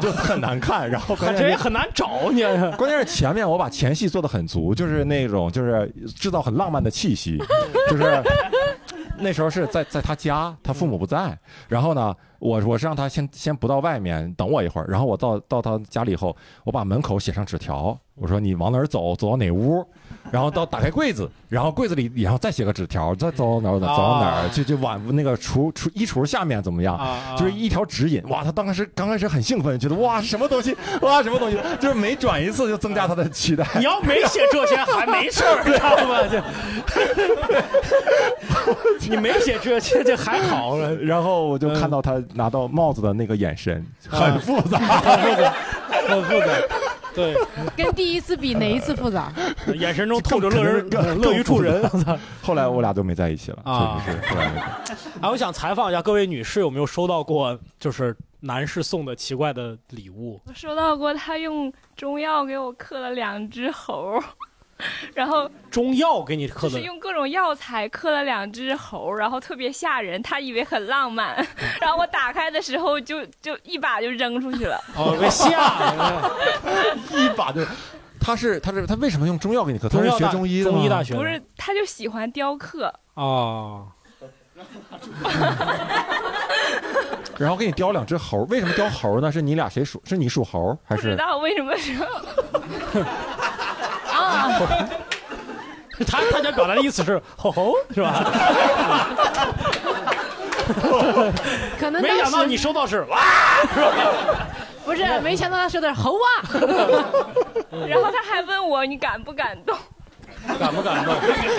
[0.00, 0.88] 就很难看。
[0.90, 2.42] 然后这也很难找你，
[2.76, 7.38] 关键是前面我把前戏做的很足，就是那种就是制造很浪漫的气息，
[7.90, 8.22] 就是。
[9.20, 11.36] 那时候是在在他家，他父母不在。
[11.66, 14.86] 然后呢，我我是让他先先不到外面等我一会儿。
[14.88, 19.84] 然后我到到他家里以后，我把门口写上纸条，我说你往哪儿走，走到哪屋，
[20.32, 26.98] 然后到打开柜子，然后柜子里然后再写个纸条，再走到 哪儿走到哪儿，就就往那个橱橱衣橱下面怎么样，
[27.36, 28.22] 就是一条指引。
[28.28, 33.66] 哇，他当时刚开始很兴奋，觉得哇什么东西，哇什么东西，就是每转一次就增加他的期待。
[33.76, 36.26] 你要没写这些还没事儿，知道吗？
[36.28, 36.38] 就。
[39.08, 45.54] 你没写这些就还好，然后我就看到他拿到帽子的那个眼神，很复杂，很复杂，
[46.08, 46.46] 很复杂。
[47.18, 47.36] 对，
[47.76, 49.32] 跟第一次比哪一次复杂？
[49.74, 50.88] 眼神中透着乐人
[51.20, 51.82] 乐于助人。
[52.40, 54.34] 后来我俩都没在一起了，啊，确实是。
[55.20, 60.40] 哎，我想采访一下各位女士，有没有收到过就是男士送的奇怪的礼物？
[60.46, 64.22] 我收到过，他用中药给我刻了两只猴。
[65.14, 71.34] 然后中药给你刻的，是用各种药材刻了两只猴，然后特别吓人，他以为很浪漫，
[71.80, 76.30] 然后我打开的时候就就一把就扔出去了，哦，被吓了，
[77.10, 77.62] 一把就，
[78.20, 79.88] 他是他是他为什么用中药给你刻？
[79.88, 83.82] 他是学中医的中医大学不是，他就喜欢雕刻啊，
[87.38, 89.30] 然后给你雕两只猴，为什么雕猴呢？
[89.30, 90.00] 是你俩谁属？
[90.04, 91.02] 是你属猴还是？
[91.02, 91.94] 不知道为什么是。
[96.06, 98.24] 他他想表达的意思是吼吼是吧？
[101.78, 103.18] 可能没想到你收到是哇
[103.74, 103.92] 是吧？
[104.84, 106.26] 不是，没想到他说的是猴啊。
[107.86, 109.76] 然后他还问我你感不感动？
[110.58, 111.14] 感不感动？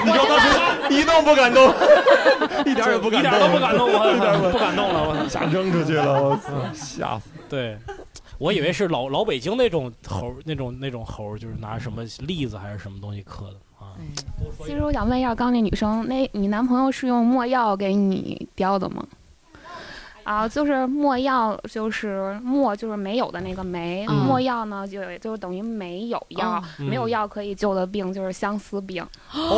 [0.05, 0.47] 你说当时
[0.89, 1.73] 一动不敢动，
[2.65, 7.29] 一点也不敢动，一点都不敢动，我一点不敢动了，我吓扔出去了，我操吓死。
[7.49, 7.77] 对。
[8.39, 13.93] 我以为是老老北京那种猴，那种那种猴，就是拿什么栗子还是什么东西刻的啊。
[14.65, 19.05] 其实我想问一下，刚那女生，那你男朋友是用墨药给你雕的吗？
[20.23, 24.07] 啊，就是墨药，就是墨，就是没有的那个没。
[24.07, 29.05] 墨药呢，就就等于没有药，没有药可以救的病就是相思病。
[29.33, 29.49] 哦，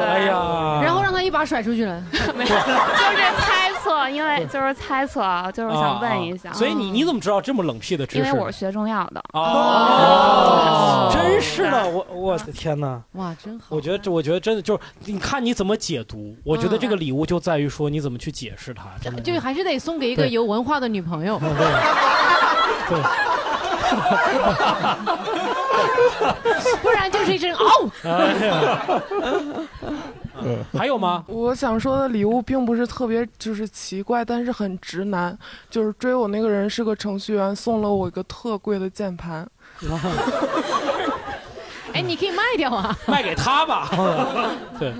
[0.00, 2.00] 哎呀，然后让他一把甩出去了，
[2.36, 2.60] 没有，就是
[3.40, 3.57] 猜。
[3.98, 5.20] 错，因为就是猜测，
[5.52, 6.52] 就是想问一下。
[6.52, 8.18] 所以你你怎么知道这么冷僻的知识？
[8.18, 9.22] 因为我是学中药的。
[9.32, 13.00] 哦，真是的，我我的天哪！
[13.12, 13.66] 哇，真好！
[13.70, 16.36] 我觉得这，我觉得真的就是，你看你怎么解读。
[16.44, 18.84] 我觉得这个礼物就在于说你怎么去解释它。
[19.00, 21.40] 真的就还是得送给一个有文化的女朋友。
[22.88, 22.98] 对。
[26.82, 27.90] 不然就是一声嗷。
[30.72, 31.24] 还有吗？
[31.26, 35.36] 我想说的礼物并不是特别就是奇怪，但是很直男。
[35.70, 39.48] 就是追我那个人是个程序员，送了我一个特贵的键盘。
[41.94, 43.88] 哎，你可以卖掉啊，卖给他吧。
[44.78, 44.92] 对。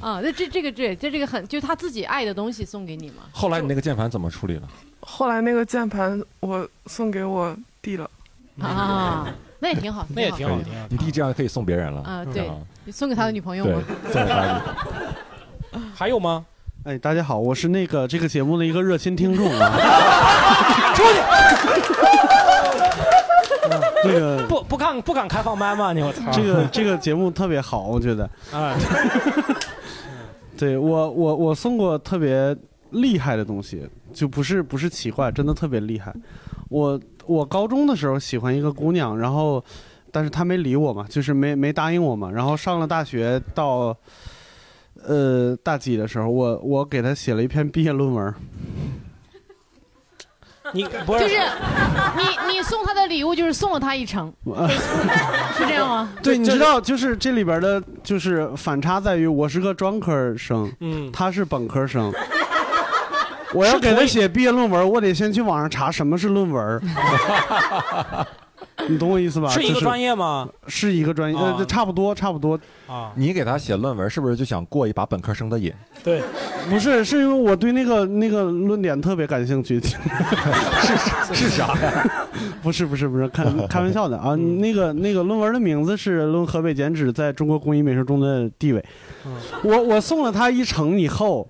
[0.00, 3.22] 啊，那这这个这这这个很，就是他自己爱的东西送给你吗？
[3.32, 4.68] 后来你那个键盘怎么处理了？
[5.00, 8.10] 后来那个键盘我送给我弟了。
[8.60, 9.26] 啊。
[9.62, 10.86] 那也挺好，那也挺好，挺好。
[10.88, 12.50] 你弟这样可以送别人了啊，对
[12.90, 14.60] 送给他的女朋友对吗？，送给他的。
[15.94, 16.44] 还有吗？
[16.82, 19.70] 哎，大家好，我是那个这个节目的一个热心听众啊。
[20.96, 21.20] 出去！
[24.02, 25.92] 这个不不敢不敢开放麦吗？
[25.92, 26.28] 你我操！
[26.32, 28.28] 这个这个节目特别好，我觉得。
[28.50, 28.74] 啊，
[30.58, 32.56] 对我我我送过特别
[32.90, 36.12] 厉害的东西，就不是不是奇怪，真的特别厉害。
[36.68, 39.64] 我我高中的时候喜欢一个姑娘，然后
[40.10, 42.30] 但是她没理我嘛，就是没没答应我嘛。
[42.30, 43.96] 然后上了大学到
[45.06, 48.34] 呃大几的时候，我我给她写了一篇毕业论文。
[50.74, 51.34] 你不是就是
[52.16, 54.32] 你你送她的礼物就是送了她一程，
[55.54, 56.12] 是这样吗？
[56.22, 62.10] 对，你知道，就是这里边的，就是反差在于，我是个专科生，嗯，他是本科生。
[63.52, 66.80] 我要给他写毕业论文，我得先去网上查什么是论文。
[68.88, 69.48] 你懂我意思吧？
[69.48, 70.48] 是一个就是专业吗？
[70.66, 72.58] 是一个专业，啊呃，差不多，差不多。
[72.88, 75.72] 啊，你给他写论文，是不是就想过一把本科生的瘾？
[76.02, 76.20] 对，
[76.68, 79.78] 不是，是因为我对那个那个论点特别感兴趣。
[79.80, 82.26] 是是啥呀？
[82.60, 84.34] 不是不是不是，开开玩笑的啊！
[84.34, 88.84] 那个那个论文的名字是《论河北剪纸在中国工艺美术中的地位》。
[89.62, 91.48] 我我送了他一程以后，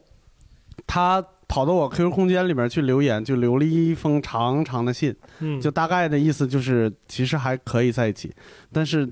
[0.87, 5.61] 他跑到我 QQ 空间里面去留言，就留了一封长长的信，嗯。
[5.61, 8.33] 就大概的意思就是其实还可以在一起，
[8.73, 9.07] 但是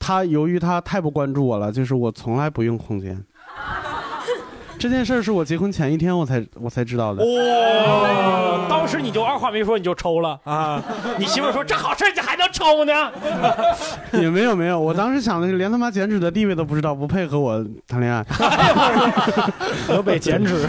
[0.00, 3.24] 他由于他太不关注我了，就是我从来不用空间。
[4.78, 7.22] 这件事儿是我结婚前一天我才我才知道的。
[7.22, 10.82] 哦，当时你就二话没说你就抽了啊！
[11.18, 13.10] 你媳妇说这好事儿你还能抽呢？
[14.22, 18.22] 也没有没有，我当时想的是连他妈剪纸的地位都不知道，不配和我谈恋爱。
[19.86, 20.68] 河北剪纸，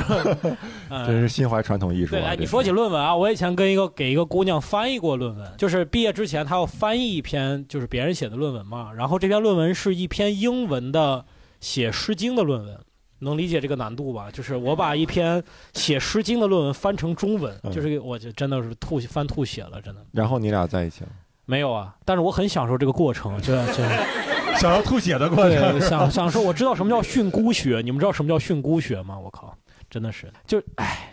[1.05, 11.25] 真是心怀传统艺术对，你说起论文啊，我以前跟一个给一个姑娘翻译过论文，就是毕业之前她要翻译一篇就是别人写的论文嘛，然后这篇论文是一篇英文的
[11.59, 12.79] 写《诗经》的论文。
[13.19, 14.29] 能理解这个难度吧？
[14.31, 21.09] 就是我把一篇写《诗经》的论文翻成中文，嗯就是我就真的是吐翻吐血了，真的然后你俩在一起了，
[21.45, 21.95] 没有啊。
[22.05, 23.83] 但是我很享受这个过程，就就
[24.59, 26.41] 想要吐血的过对，程，享享受。
[26.41, 29.17] 我知道什么叫训诂学，你们知道什么叫训诂学吗？
[29.17, 29.55] 我靠，
[29.89, 31.11] 真的是，就唉，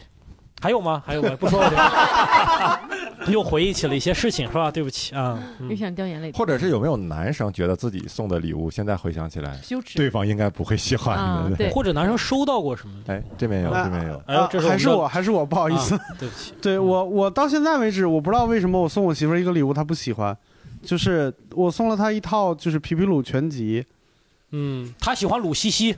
[0.64, 1.02] 还有吗？
[1.04, 1.28] 还有吗？
[1.38, 2.80] 不说了，
[3.28, 4.70] 又回忆起了一些事情，是吧？
[4.70, 6.32] 对不起啊，嗯又想掉眼泪。
[6.32, 11.22] 或者是有没有男生觉得自己送的礼物，现在回想起来，羞耻对方应该不会喜欢的？
[11.22, 12.94] 啊对或者男生收到过什么？
[13.08, 14.22] 哎，这边有，这边有。
[14.24, 15.94] 哎呦这还是我，还是我，不好意思。
[15.96, 20.34] 啊对不起， 对我，我到现在为止，我不知道为什么我送我媳妇儿一个礼物，她不喜欢，
[20.82, 23.84] 就是我送了她一套就是皮皮鲁全集。
[24.56, 25.94] 嗯，她喜欢鲁西西，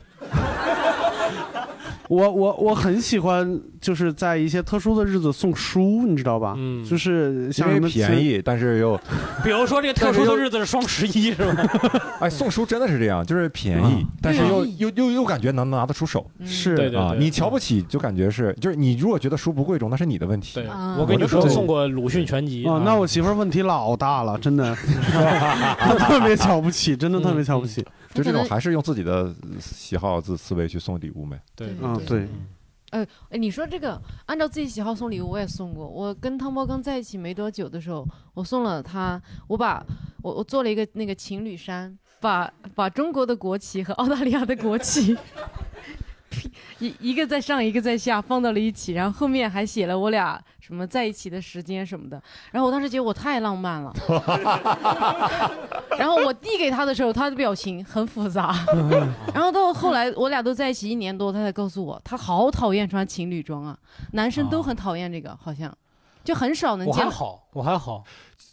[2.08, 6.54] 我我我很喜欢，就是在一些特殊的日子送书，你知道吧？
[6.58, 9.00] 嗯就是因为像什么便宜，但是又
[9.44, 11.64] 比如说这个特殊的日子是双十一，是吧？
[12.18, 16.28] 哎，送书真的是这样，就是便宜，但是又又又又感觉能拿得出手。
[16.44, 20.54] 是啊，对对对你瞧不起就感觉是，就是你如果觉得书不贵重，那是你的问题。
[20.54, 24.74] 对，啊我给女生对送过鲁迅全集哦，那我媳妇儿问题老大了，真的，
[25.78, 27.84] 她 特别瞧不起，真的特别瞧不起。
[28.12, 31.38] 就这种还是用自己的喜好自思维去送礼物呗。
[31.54, 32.26] 对嗯，对，
[32.96, 35.86] 呃，哎，你说这个按照自己喜好送礼物，我也送过。
[35.86, 39.84] 我跟汤包刚在一起没多久的时候，我送了他，我把
[40.22, 45.14] 我我做了一个那个情侣衫，把把中国的国旗和澳大利亚的国旗
[46.80, 52.20] 一一个在上，一个在下，放到了一起，然后后面还写了我俩什么在一起的时间什么的。
[52.52, 53.92] 然后我当时觉得我太浪漫了，
[55.98, 58.54] 然后我递给他的时候，他的表情很复杂。
[59.34, 63.76] 然后到后来我俩都在一起一年多，他才告诉我，他好讨厌穿情侣装啊，
[64.12, 65.72] 男生都很讨厌这个，好像
[66.24, 68.02] 就很少能我见还好，我还好，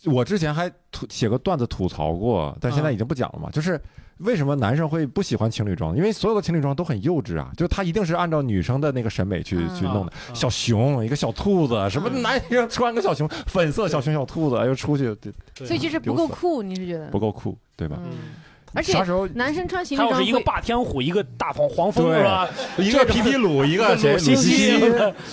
[0.06, 3.50] 我之前还吐写个段子吐槽过，但现在已经不讲了嘛。
[3.52, 3.80] 就是
[4.18, 5.96] 为什么男生会不喜欢情侣装？
[5.96, 10.14] 因为所有的情侣装都很幼稚啊，就他一定是按照女生的那个审美去、嗯去弄的。
[10.30, 15.34] 嗯小熊，一个小兔子，什么男生穿个小熊，粉色小熊小兔子，又出去，对
[15.66, 17.20] 所以就是不够酷，你是觉得不？
[17.20, 17.98] 够酷，对吧？
[18.04, 18.12] 嗯，
[18.74, 22.50] 而且啥时候男生穿情侣他要是一个霸天虎，一个大黄黄蜂是吧？
[22.78, 24.18] 一个皮皮鲁，一个 谁？
[24.18, 24.78] 西西，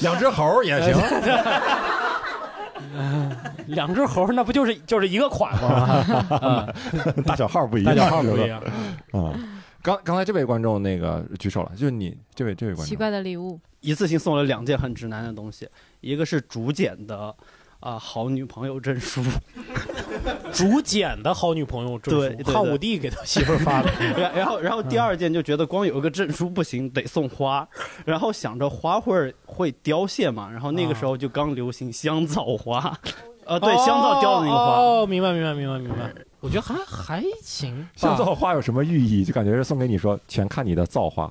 [0.00, 0.94] 两只猴也行。
[3.68, 6.72] 两只猴，那不就是就是一个款吗？
[7.24, 8.60] 大小号不一样大，小号不一样。
[9.12, 9.34] 啊。
[9.82, 15.66] 刚刚才这位观众那个举手了，就是你这位这位观众，奇怪的礼物，一次性送了两件很直男的东西，
[16.02, 17.34] 一个是竹简的
[17.80, 19.22] 啊、好女朋友证书，
[20.52, 23.90] 竹简的好女朋友证书，对对汉武帝给他媳妇儿发的。
[24.16, 27.66] 然然后然后第二件就觉得光有一个证书不行，得送花，
[28.04, 32.98] 然后想着花会会凋谢嘛，然后那个时候就刚流行香皂花，
[33.46, 36.12] 呃对，香皂雕的那个花，哦，明白明白明白明白。
[36.40, 37.86] 我觉得还还行。
[37.96, 39.24] 香皂花有什么寓意？
[39.24, 41.30] 就感觉是送给你说，全看你的造化。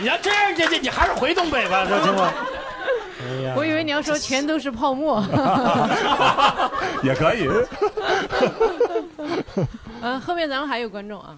[0.00, 2.32] 你要这样，这这，你还是回东北吧，这行吗？
[3.20, 5.20] 哎呀，我以为你要说全都是泡沫。
[7.02, 7.48] 也可以。
[10.00, 11.36] 嗯， 后面咱们还有观众啊。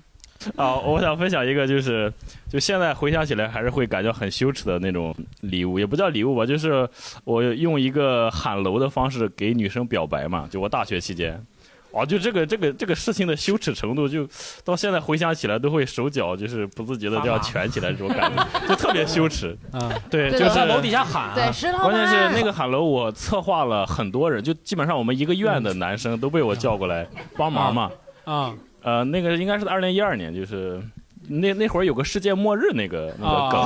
[0.57, 2.11] 啊，我想分享一个，就是
[2.51, 6.89] 就现在回想起来，还是会感觉很羞耻的那种礼物，也不叫礼物吧，就是
[7.25, 11.45] 我用一个喊楼的方式给女生表白嘛，就我大学期间，
[11.93, 14.29] 哦，就这个这个这个事情的羞耻程度，就
[14.65, 19.57] 到现在回想起来都会手脚就是不自觉的这样蜷起来，这种感觉就特别羞耻。
[19.73, 27.91] 啊，对，就是在楼底下喊，对，石头关键是那个喊楼，我策划了很多人，就基本上我们一个院的男生都被我叫过来帮忙嘛。
[28.25, 28.55] 啊。
[28.83, 30.83] 呃，那个应该是二零一二年，就是
[31.29, 33.61] 那那会儿有个世界末日那个那个梗，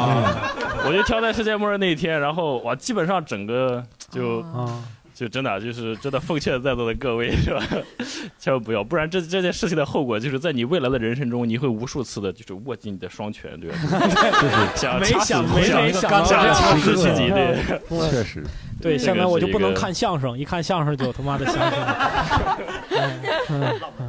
[0.89, 4.45] 我就挑在世界末日那一天，然后哇，基本上整个就
[5.15, 7.62] 就真的就是真的奉劝在座的各位是吧，
[8.39, 13.77] 千万不要，不然这这件事情的后果就是在你未来的人生中，你会无数次的就是握紧你的双拳，对吧？
[14.75, 18.45] 就 是想没想没没想到这样刺激你，对，确实。
[18.83, 21.71] 对，现在我就不能看相声，一看相声就他妈的相声。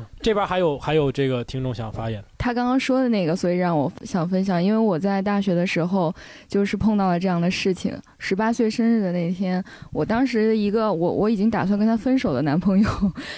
[0.25, 2.19] 这边还有还有这个听众想发言。
[2.39, 6.11] 他刚刚说的那个，所以让我想分享，因为我在大学的时候
[6.47, 7.95] 就是碰到了这样的事情。
[8.17, 12.89] 十八岁生日的那天，我当时一个我我已经打算跟他分手的男朋友，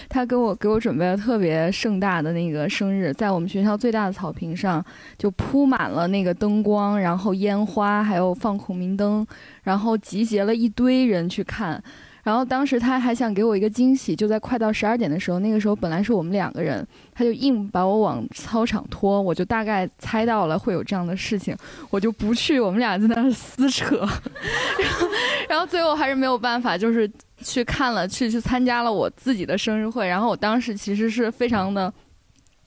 [0.08, 4.82] 他给我给我准备了特别盛大的那个生日，在我们学校最大的草坪上
[5.18, 9.28] 就铺满了那个灯光，然后烟花，还有放孔明灯，
[9.64, 11.84] 然后集结了一堆人去看。
[12.28, 21.56] 然后当时他还想给我一个惊喜，就在快到十二点的时候，那个时候本来是我们两个人，他就硬把我往操场拖，我就大概猜到了会有这样的事情，
[21.90, 23.96] 我就不去，我们俩在那儿撕扯，
[24.78, 25.08] 然后
[25.48, 27.10] 然后最后还是没有办法，就是
[27.42, 31.94] 去看了，去去参加了我自己的生日会，然后我当时其实是非常的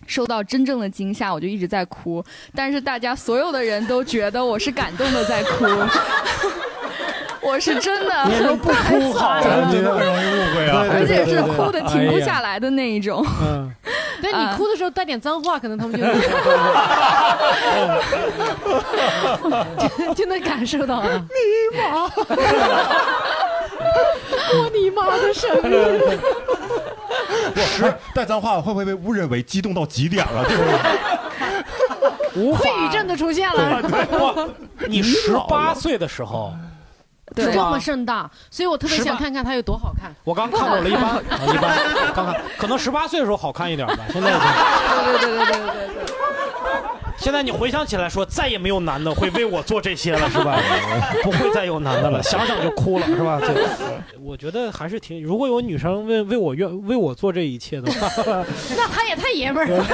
[0.06, 5.66] 受到真正的惊吓，我就一直在哭，但是大家所有的人都觉得我是感动的在哭。
[7.42, 13.24] 我是真的，你说不哭好，真的很容易误会啊，而且是哭的停不下来的那一种。
[13.42, 13.70] 嗯，
[14.22, 16.06] 但你哭的时候带点脏话，可能他们就
[20.14, 21.18] 就能 感受到了。
[21.72, 22.08] 你妈！
[24.50, 26.18] 过你妈的生日！
[27.56, 30.44] 我是带脏话会不会被误认为激动到极点了？
[30.46, 32.40] 对不对？
[32.42, 33.80] 无秽语症都出现了。
[34.88, 36.52] 你十八岁的时候。
[37.34, 40.12] 这么盛大，所以我特别想看看他有多好看。
[40.24, 41.16] 我刚看过了一般，
[41.54, 41.78] 一般，
[42.14, 43.98] 看看，可能十八岁的时候好看一点吧。
[44.12, 46.19] 现在，对对对对对对对。
[47.20, 50.58] 现在你回想起来说，再也没有男的会为我做这些了，是吧？
[51.22, 53.40] 不会再有男的了，想想就哭了，是吧？
[54.24, 58.08] 我觉得还是挺，如果有女生为为我愿为我做这一切的话，
[58.76, 59.84] 那他也太爷们儿了。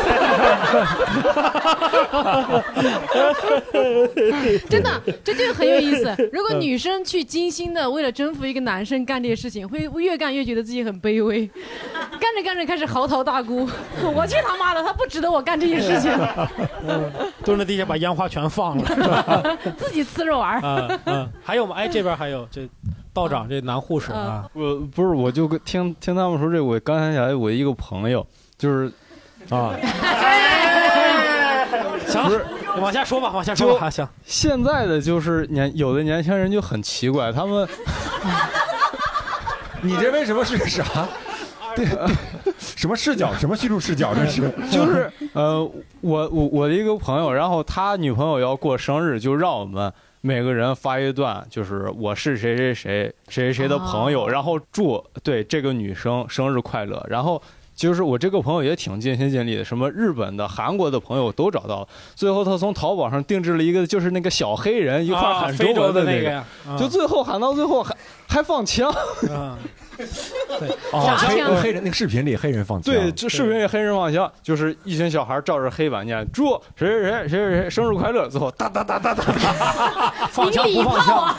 [4.68, 6.14] 真的，这就很有意思。
[6.32, 11.48] 如果女生去精心的为了征服一个男生干这些事情，会越干越觉得自己很卑微，
[12.20, 13.68] 干着干着开始嚎啕大哭。
[14.14, 16.12] 我去他妈的，他不值得我干这些事情。
[17.44, 20.98] 蹲在地下把烟花全放了， 自己呲着玩儿。
[21.06, 21.74] 嗯，还有吗？
[21.76, 22.68] 哎，这边还有这
[23.12, 24.48] 道长，这男护士啊。
[24.52, 28.26] 我不是，我就听听他们说这，我刚想起来，我一个朋友
[28.58, 28.92] 就是
[29.50, 29.74] 啊。
[32.06, 32.22] 行，
[32.80, 33.90] 往下说吧，往下说吧。
[33.90, 37.68] 行，现在的就是年有的年轻人就很奇怪，他们，
[39.82, 40.84] 你这为什么是啥？
[41.76, 41.86] 对，
[42.58, 43.32] 什么视角？
[43.38, 44.14] 什么叙述视角？
[44.14, 45.62] 这是 就是呃，
[46.00, 57.04] 我我我的一个朋友，然后他女朋友要过生日，就让我们每个人发一段，就是我是谁谁谁谁谁的朋友，然后祝对这个女生生日快乐。
[57.08, 57.40] 然后
[57.76, 61.88] 就是我这个朋友也挺尽心尽力的，什么日本的、韩国的朋友都找到了。
[62.14, 66.42] 最后他从淘宝上定制了一个，就是那个小黑人一块喊中文的那个，
[66.78, 67.94] 就最后喊到最后还
[68.26, 68.92] 还放枪。
[70.58, 79.22] 对， 哦，黑黑人那个视频里黑人放枪，对，这视频里黑人放枪，就是一群小孩照着黑板念祝谁谁谁谁谁谁生日快乐，最后哒哒哒哒哒，
[80.30, 81.36] 放枪不放枪，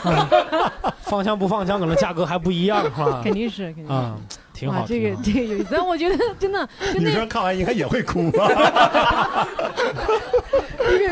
[1.02, 3.20] 放枪不放枪，可能价格还不一样，是吧？
[3.24, 4.16] 肯定是，肯定是，啊，
[4.58, 4.84] 挺好。
[4.86, 8.48] 这个这个有意思，我觉得 真的，女生看完应该也会哭吧？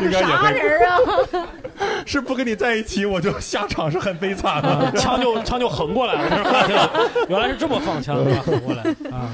[0.01, 0.97] 应该啥人啊？
[2.05, 6.89] 是不跟你在一起，我就下场是很悲惨的，枪就枪就横过来了，是吧？
[7.29, 9.31] 原来是这么放枪，横过来啊，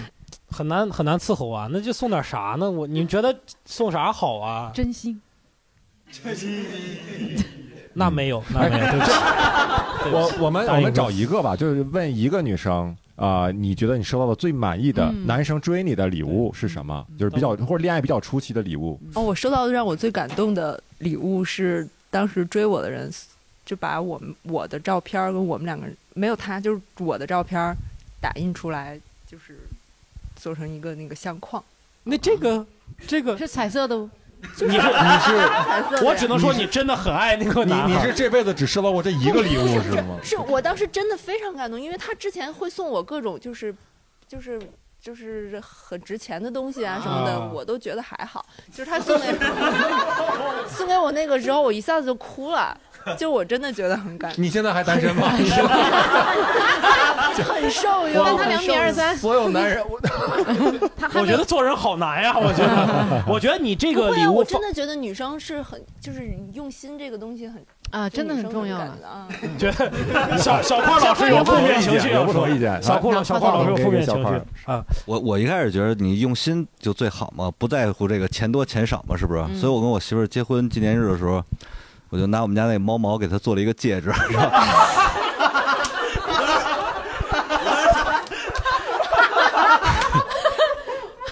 [0.51, 2.70] 很难很难伺候啊，那就送点啥呢？
[2.70, 3.36] 我你们觉得
[3.66, 4.72] 送啥好啊？
[4.74, 5.20] 真心，
[6.11, 6.66] 真心，
[7.93, 8.86] 那没有，那没有。
[10.11, 17.05] 我我们我们找一个吧，就是问一个女生啊，你觉得你收到的最满意的男生追你的礼物是什么？
[17.18, 18.99] 就是比较或者恋爱比较初期的礼物。
[19.14, 23.11] 哦，我收到的让我最感动的礼物是当时追我的人，
[23.66, 27.76] 就把我们我的照片跟我们两个人没有他，就是我的照片
[28.20, 29.59] 打印出来，就是
[30.36, 31.64] 做成一个那个相框。
[32.03, 32.66] 那这个
[33.07, 34.09] 这个是彩色的不？
[34.44, 40.18] 你 是你是， 我只能说你真的很爱那个你你是这辈子只收到过这一个礼物是吗？
[40.22, 43.74] 是我当时真的非常感动，因为他之前会送我各种就是
[44.28, 44.62] 就是
[45.02, 48.46] 就是很值钱的东西啊什么的，我都觉得还好。
[48.72, 49.28] 就是他送给
[50.70, 52.78] 送给我那个之后，我一下子就哭了。
[53.18, 54.43] 就我真的觉得很感动。
[54.43, 55.30] 你现在还单身吗？
[57.34, 58.24] 很受用。
[58.26, 59.16] 但他两米二三。
[59.18, 59.99] 所有男人， 我
[61.22, 62.34] 我觉得做人好难呀。
[62.38, 66.22] 我觉得， 我觉得你这个礼物，我真的觉得女生是很就是
[66.54, 69.28] 用心这个东西很啊，真的很重要啊。
[69.58, 69.91] 觉得
[70.38, 72.82] 小小胖老师有负面情绪，有不同意见。
[72.82, 74.84] 小胖小胖老师有负面情绪啊。
[75.06, 79.43] 我我一开始觉得你用心就最好嘛，不在乎这个钱多钱少嘛，是不是？
[79.60, 81.43] 所以我跟我媳妇儿结婚纪念日的时候。
[82.14, 84.14] 我就拿我们家那猫毛给它做了一个戒指，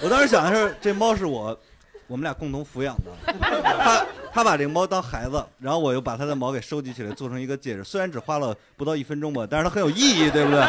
[0.02, 1.56] 我当时想的是，这猫是我，
[2.08, 3.12] 我们俩共同抚养的。
[3.62, 4.04] 他
[4.34, 7.84] 他把这个猫当孩子，然后我又把它的毛给收集起来，做成一个戒指。
[7.84, 10.66] 虽然只花了不到一分钟吧，但是它很有意义，对不对？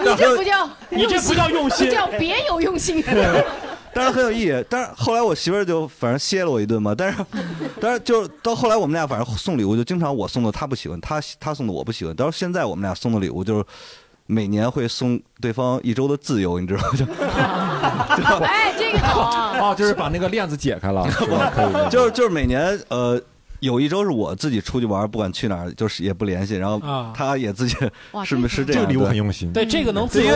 [0.00, 3.04] 你这不叫，你这不叫用心，这叫别有用心。
[3.92, 6.94] 当然很有意义，但是后来我媳妇儿就反正歇了我一顿嘛。
[6.96, 7.24] 但是，
[7.80, 12.14] 但是就到后来我们俩反正送礼物就经常我送的她不喜欢，她她送的我不喜欢。
[12.14, 13.64] 到现在我们俩送的礼物就是
[14.26, 16.88] 每年会送对方一周的自由，你知道吗？
[18.16, 21.06] 就 哎，这个好哦，就是把那个链子解开了，
[21.90, 23.20] 就是就是每年呃
[23.58, 26.80] 有一周是我自己出去玩，不管去哪儿就是也不联系，然后
[27.12, 27.76] 他也自己
[28.24, 28.82] 是不是这样？
[28.82, 29.52] 这个礼物很用心。
[29.52, 30.32] 对，这个能自由，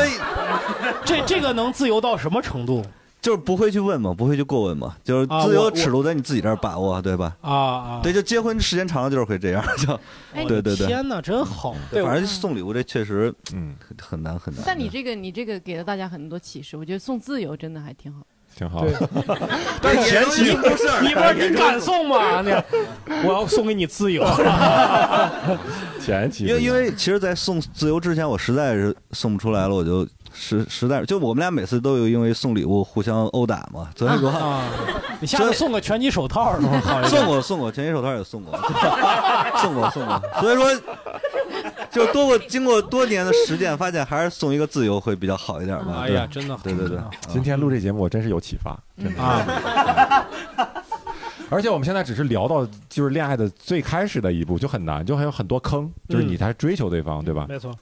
[1.05, 2.84] 这这个能自由到什么程度？
[3.24, 7.34] 就是不会去问嘛，不会去过问嘛，就是自由尺度在你自己这儿把握，对吧？
[7.40, 9.98] 啊啊，对，就结婚时间长了就是会这样，就，
[10.46, 10.86] 对对对。
[10.86, 11.74] 天哪，真好！
[11.90, 14.62] 对，反正送礼物这确实，嗯，很难很难。
[14.66, 18.84] 但你这个你这个给了大家很多启示，我觉得送自由真的还挺好，挺好。
[19.80, 22.42] 但是前期不是你不是你敢送吗？
[22.42, 22.50] 你，
[23.26, 24.22] 我要送给你自由。
[25.98, 30.06] 前期，因为因为其实，在送自由之前，我实在是送不出来了，我就。
[30.35, 33.89] 实实在，就我们俩每次都有因为送礼物互相殴打嘛。
[33.97, 34.32] 所以说，
[35.20, 38.59] 你下次送个拳击手套好送过送过拳击手套也送过，
[39.62, 40.20] 送过 送过。
[40.41, 40.82] 所以说，
[41.91, 46.01] 就多过经过多年的实践，发现还是送一个自由会比较好一点吧。
[46.03, 46.99] 哎呀，真的，对对对。
[47.28, 50.26] 今天录这节目，我真是有启发，真的啊。
[51.51, 57.47] 而且我们现在只是聊到就是恋爱的最开始的一步，就很难，就还有很多坑，就是你在追求对方，对吧？
[57.49, 57.72] 没错。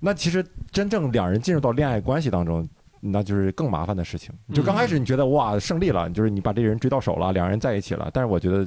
[0.00, 2.68] 那其实真正两人进入到恋爱关系当中，
[3.00, 4.34] 那就是更麻烦的事情。
[4.52, 8.10] 就刚开始你觉得哇胜利了，就是你把这人追到手了，两人在一起了。
[8.12, 8.66] 但是我觉得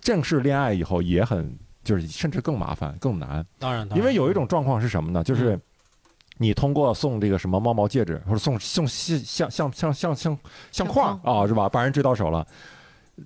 [0.00, 3.44] 正式恋爱以后也很，就是甚至更麻烦、更难。
[3.58, 5.22] 当然，因为有一种状况是什么呢？
[5.22, 5.58] 就是
[6.38, 10.38] 你通过送这个什么猫毛戒指，或者送送相相相相相
[10.70, 11.68] 相框啊，是吧？
[11.68, 12.46] 把人追到手了，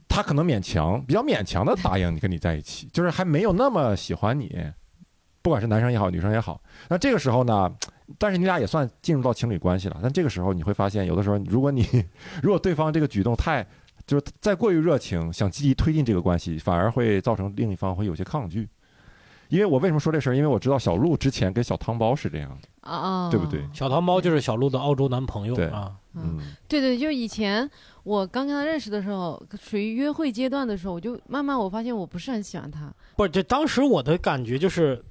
[0.09, 4.55] 他可能勉强比较勉强的答应你跟你在一起，就是还没有那么喜欢你。
[5.47, 7.72] 不管是男生也好，女生也好，那这个时候呢，
[8.18, 9.97] 但是你俩也算进入到情侣关系了。
[10.03, 11.86] 但这个时候你会发现，有的时候如果你
[12.42, 13.64] 如果对方这个举动太
[14.09, 18.68] 就是再过于热情，想积极推进这个关系，反而会造成另一方会有些抗拒。
[19.49, 20.34] 因为我为什么说这事儿？
[20.34, 23.64] 因为我知道小鹿之前跟小汤包是这样的啊，对不对？
[23.72, 27.70] 小汤包就是小鹿的澳洲男朋友啊，嗯，对对，就以前
[28.03, 32.92] 我刚跟他认识的时候，属于约会阶段的时候，我就慢慢我发现我不是很喜欢他。
[33.14, 35.05] 不是，这当时我的感觉就是。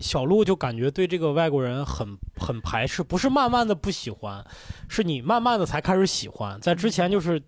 [0.00, 4.44] 小鹿就感觉对这个外国人很很排斥，不是慢慢的不喜欢，
[4.88, 6.58] 是你慢慢的才开始喜欢。
[6.60, 7.40] 在之前就是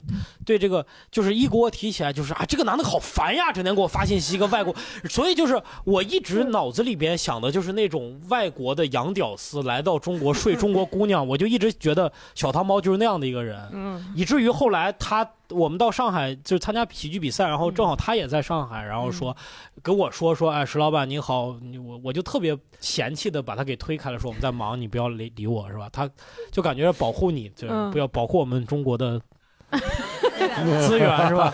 [0.44, 4.74] 对这个就是一给我提起来就是啊这个男的好烦呀，整天给我发信息，一个外国，
[5.08, 15.28] 所以就是我一直脑子里边想的就是那种外国的洋屌丝来到中国睡中国姑娘，我就一直觉得小汤猫就是那样的一个人，嗯，以至于后来他。
[15.52, 19.36] 我们到上海就是参加喜剧比赛，然后正好他也在上海，然后说，
[19.82, 25.88] 跟我说说，哎，石老板你好，我我就特别嫌弃的把他给推开了，说我们在忙，你不要理理我是吧？
[25.92, 26.10] 他
[26.50, 29.20] 就感觉保护你，就不要保护我们中国的。
[30.86, 31.52] 资源 是吧？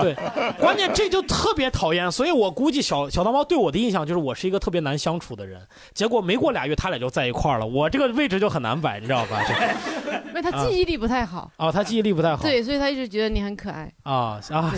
[0.00, 0.14] 对，
[0.58, 5.60] 关键这就特别讨厌，所以我估计小小汤猫对我的印象就是我是一个特别难相处的人。
[5.94, 9.40] 结果没过俩月，他俩就在一块儿了，我这个位置就很难摆，你知道吧？
[10.28, 14.72] 因为他记忆力不太好啊，他记忆力不太好，对，所以他一直觉得你很可爱啊啊，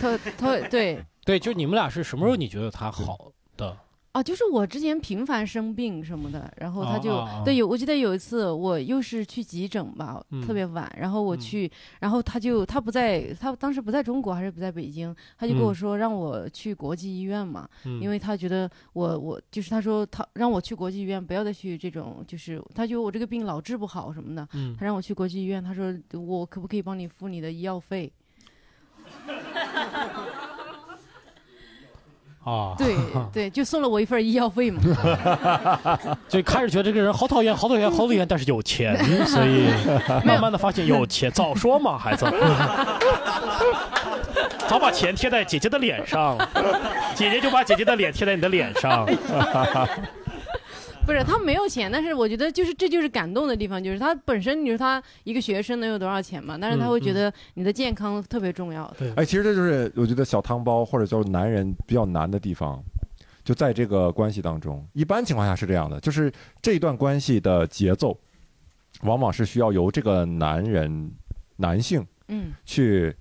[0.00, 3.18] 他他对对，就你们俩是什么时候你觉得他好
[3.56, 3.76] 的？
[4.16, 7.40] 啊，就是我之前频繁生病什么的，然后他就、哦哦。
[7.40, 15.74] 哦对有，我记得有一次我又是去急诊吧，嗯特别晚，然后我去，然后他就他不在，他当时不在中国还是不在北京，他就跟我嗯。
[15.74, 18.00] 说让我去国际医院嘛，嗯。
[18.00, 24.74] 因为他觉得我我就是他说他让我去国际医院，不要再去这种就是他觉得我这个病老治不好什么的，嗯。
[24.78, 28.10] 他让我去国际医院，他说我可不可以帮你付你的医药费？
[32.46, 32.94] 啊，对
[33.34, 34.80] 对，就送了我一份医药费嘛。
[36.28, 39.66] 就开始觉得这个人好讨厌，好讨厌，好讨厌，但是有钱， 所以
[40.24, 42.24] 慢慢的发现有钱，早说嘛，孩子，
[44.68, 46.38] 早把钱贴在姐姐的脸上，
[47.16, 49.04] 姐姐就把姐姐的脸贴在你的脸上。
[51.06, 56.58] 不是他没有钱，但是我觉得就是这就是感动的地方，就是他本身你说他一个学生能有多少钱嘛？
[56.60, 58.84] 但是他会觉得你的健康特别重要。
[59.14, 62.82] 哎，其实这就是我觉得小汤包或者叫男人比较难的地方，
[63.44, 64.84] 就在这个关系当中。
[64.94, 66.30] 一般情况下是这样的，就是
[66.60, 68.18] 这一段关系的节奏，
[69.02, 71.08] 往往是需要由这个男人
[71.56, 73.14] 男性嗯去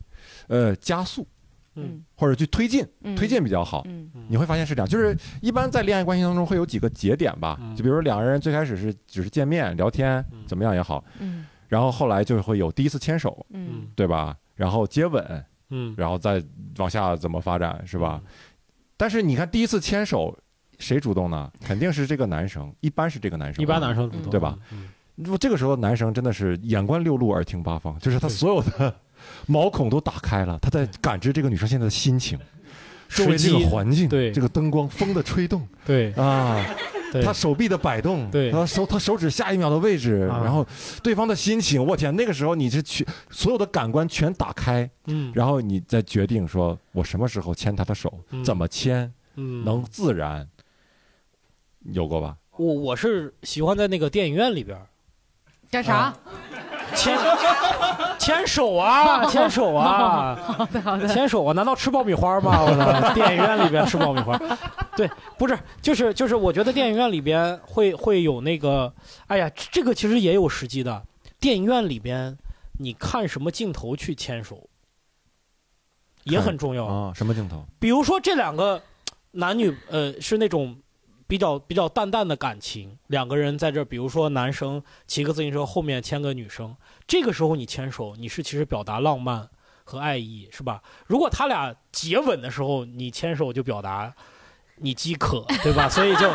[0.47, 1.27] 呃加速，
[1.75, 3.15] 嗯，或者去推进，嗯。
[3.15, 3.83] 推进比较好。
[3.85, 4.09] 嗯。
[4.27, 7.75] 你会发现是这样，就是一般在恋爱关系当中会有几个节点吧，嗯。
[7.75, 11.45] 就比如说两个人最开始是只是见面聊天，怎么样也好，嗯。
[11.67, 13.87] 然后后来就会有第一次牵手，嗯。
[13.95, 14.35] 对吧？
[14.55, 15.93] 然后接吻，嗯。
[15.97, 16.43] 然后再
[16.77, 18.21] 往下怎么发展，是吧？
[18.97, 20.37] 但是你看第一次牵手，
[20.79, 21.51] 谁主动呢？
[21.61, 24.57] 肯定是这个男生，一般是这个男生，一般男生主动对吧？
[25.15, 28.93] 如果这个时候男生真的是眼观六路，耳听八方，就是他所有的
[29.47, 32.39] 毛孔都打开了，他在感知这个女生现在的心情。
[33.07, 34.31] 周围这个环境，对。
[34.31, 36.11] 这个灯光、风的吹动，对。
[36.13, 36.65] 啊，
[37.13, 37.21] 对。
[37.21, 38.51] 他手臂的摆动，对。
[38.51, 40.41] 他手他手指下一秒的位置，啊。
[40.43, 40.65] 然后
[41.03, 45.31] 对方的心情，我天，那个时候你是全所有的感官全打开，嗯。
[45.35, 48.43] 然后你再决定说我什么时候牵他的手，嗯。
[48.43, 49.63] 怎么牵，嗯。
[49.63, 50.45] 能自然，
[51.83, 52.35] 有过吧？
[52.57, 54.77] 我我是喜欢在那个电影院里边
[55.69, 56.13] 干啥？
[56.95, 57.15] 牵
[58.25, 61.53] 牵手啊， 牵手啊，好的好的牵手啊！
[61.53, 62.63] 难道吃爆米花吗？
[62.65, 63.13] 我操！
[63.13, 64.35] 电影院里边吃爆米花，
[64.97, 65.07] 对，
[65.37, 68.91] 不是，就是就是，我觉得电影院里边会会有那个，
[69.27, 71.03] 哎呀，这个其实也有时机的。
[71.39, 72.35] 电影院里边，
[72.79, 74.67] 你看什么镜头去牵手，
[76.23, 77.11] 也很重要啊。
[77.13, 77.63] 什么镜头？
[77.79, 78.81] 比如说这两个
[79.31, 80.75] 男女，呃，是那种
[81.27, 86.75] 比较比较淡淡的感情，两个人在这，比如说男生骑个自行车后面牵个女生，
[87.07, 89.49] 这个时候你牵手，你是其实表达浪漫
[89.83, 90.81] 和爱意，是吧？
[91.07, 94.13] 如果他俩接吻的时候你牵手，就表达
[94.77, 95.87] 你饥渴，对吧？
[95.89, 96.31] 所以就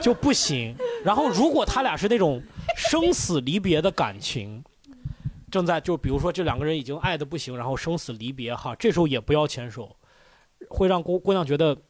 [0.00, 0.76] 就不行。
[1.04, 2.42] 然后如果他俩是那种
[2.76, 4.64] 生死离别的感情。
[5.50, 9.96] 正在就比如说这两个人已经爱的不行，然后生死离别哈，这时候也不要牵手，
[10.68, 11.80] 会让姑姑娘觉得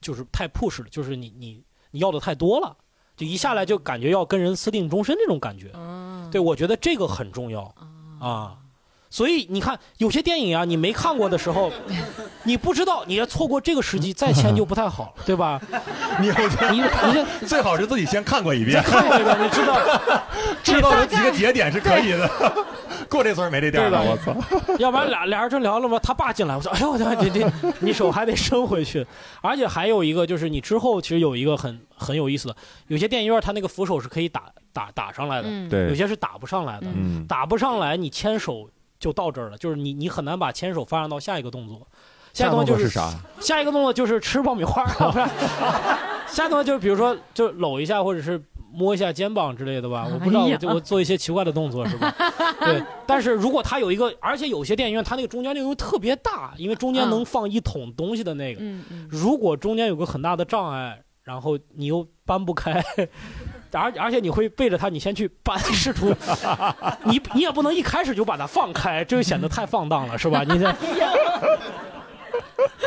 [0.00, 2.76] 就是太 push 了，就是你你你要的太多了，
[3.18, 5.72] 就一下来就感觉要跟人私定终身这种感觉。
[6.30, 7.74] 对，我觉得这个很重要
[8.20, 8.56] 啊。
[9.10, 11.72] 所以你看，有些电影啊，你没看过的时候，
[12.44, 15.60] 你不知道，你要错过这个时机再签就不太好，对吧？
[16.20, 16.28] 你
[16.70, 16.82] 你
[17.12, 19.78] 你最好是自己先看过一遍，再看过一遍，你知道，
[20.62, 22.28] 知道有几个节点是可以的，
[23.08, 24.34] 过这村没这店了，我操！
[24.78, 27.46] 要不然俩俩人正聊了吗，他爸进来，我说，哎呦我操，你你
[27.80, 29.06] 你手还得伸回去，
[29.40, 32.56] 而且还有一个就是你之后其实有一个很很有意思的，
[32.88, 35.68] 有些电影院它那个扶手是可以打打打上来的，嗯。
[35.68, 35.88] 对。
[35.88, 37.24] 有些是打不上来的，嗯。
[37.26, 38.68] 打不上来你牵手
[38.98, 41.86] 就到这儿了，就是你你很难把牵手发展到下一个动作。
[42.34, 43.40] 下一个动作就是下一个动作是啥？
[43.40, 45.24] 下一个动作就是吃爆米花，不是？
[46.28, 48.40] 下一个动作就是比如说就搂一下，或者是
[48.70, 50.06] 摸一下肩膀之类的吧。
[50.12, 52.14] 我不知道，哎我就我做一些奇怪的动作是吧？
[52.60, 52.82] 对。
[53.06, 58.62] 但是如果他有一个，而且有些电影院它那个中间那个东西特别大，因为中间能放一桶东西的那个，
[59.08, 62.84] 如果中间有个很大的障碍，然后你又搬不开。
[63.72, 66.14] 而而且你会背着他，你先去搬，试图，
[67.04, 70.42] 你你也不能一开始就把它放开，这就显得太放荡了，是吧？
[70.44, 70.74] 你这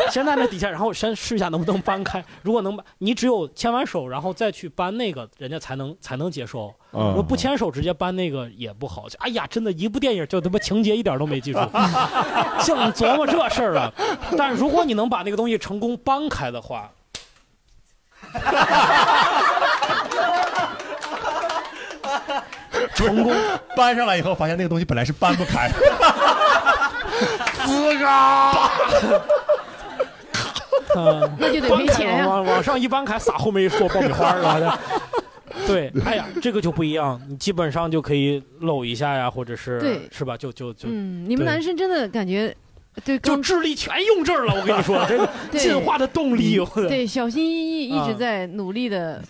[0.09, 2.23] 先在那底下，然后先试一下能不能搬开。
[2.41, 6.73] 如果能搬，你只有牵完手，然后再去搬那个，人家才能才能接受。
[6.93, 9.05] 嗯如果不牵手直接搬那个也不好。
[9.19, 11.59] 哎呀，真的，一部电影就他妈情节一点都没记住，
[12.59, 13.93] 净琢磨这事儿了。
[14.37, 16.91] 但如果你能把那个东西成功搬开的话，
[23.05, 23.33] 成功
[23.75, 25.69] 搬上来以后，发现那个东西本来是搬不开，
[27.65, 28.69] 滋嘎。
[30.95, 34.79] 嗯，那就得赔钱呀往往上一搬开，撒后面一撮爆米花啥的。
[35.67, 40.35] 对，哎呀，这个就不一样，你基本上就可以搂一下呀，或者是对是吧？
[40.35, 42.53] 就就就，嗯，你们男生真的感觉
[43.05, 44.53] 对，就智力全用这儿了。
[44.53, 49.21] 我跟你说，这个 进化的动力，对，小心翼翼一直啊在努力的，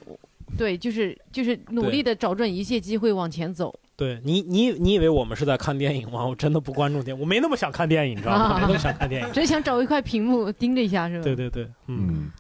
[0.58, 3.74] 对，就是就是努力的找准一切机会往前走。
[3.95, 6.26] 对你，你你以为我们是在看电影吗？
[6.26, 8.56] 我真的不关注电影，我没那么想看电影，你知道吗？
[8.58, 9.32] 没那么想看电影。
[9.32, 11.24] 只是想找一块屏幕盯着一下，是吧？
[11.24, 12.32] 对对对，嗯，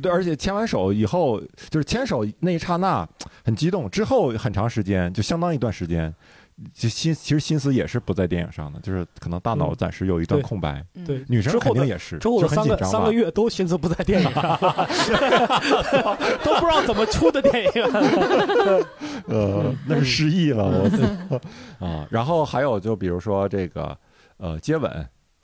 [0.00, 3.06] 对，而且牵完手以后，就是牵手那一刹那
[3.44, 6.14] 很激动，之后很长时间，就相当一段时间，
[6.74, 10.84] 就心其实心思也是不在电影上的，就是可能大脑嗯暂时有一段空白。
[11.06, 14.58] 对，女生肯定也是，之后的就很三个紧张三个月都心思不在电影上，
[16.44, 17.82] 都不知道怎么出的电影。
[19.26, 22.06] 呃，那是失忆了，我 操啊！
[22.10, 23.96] 然后还有就比如说这个
[24.36, 24.90] 呃接吻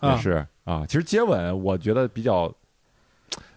[0.03, 2.53] 也啊是啊，其实接吻我觉得比较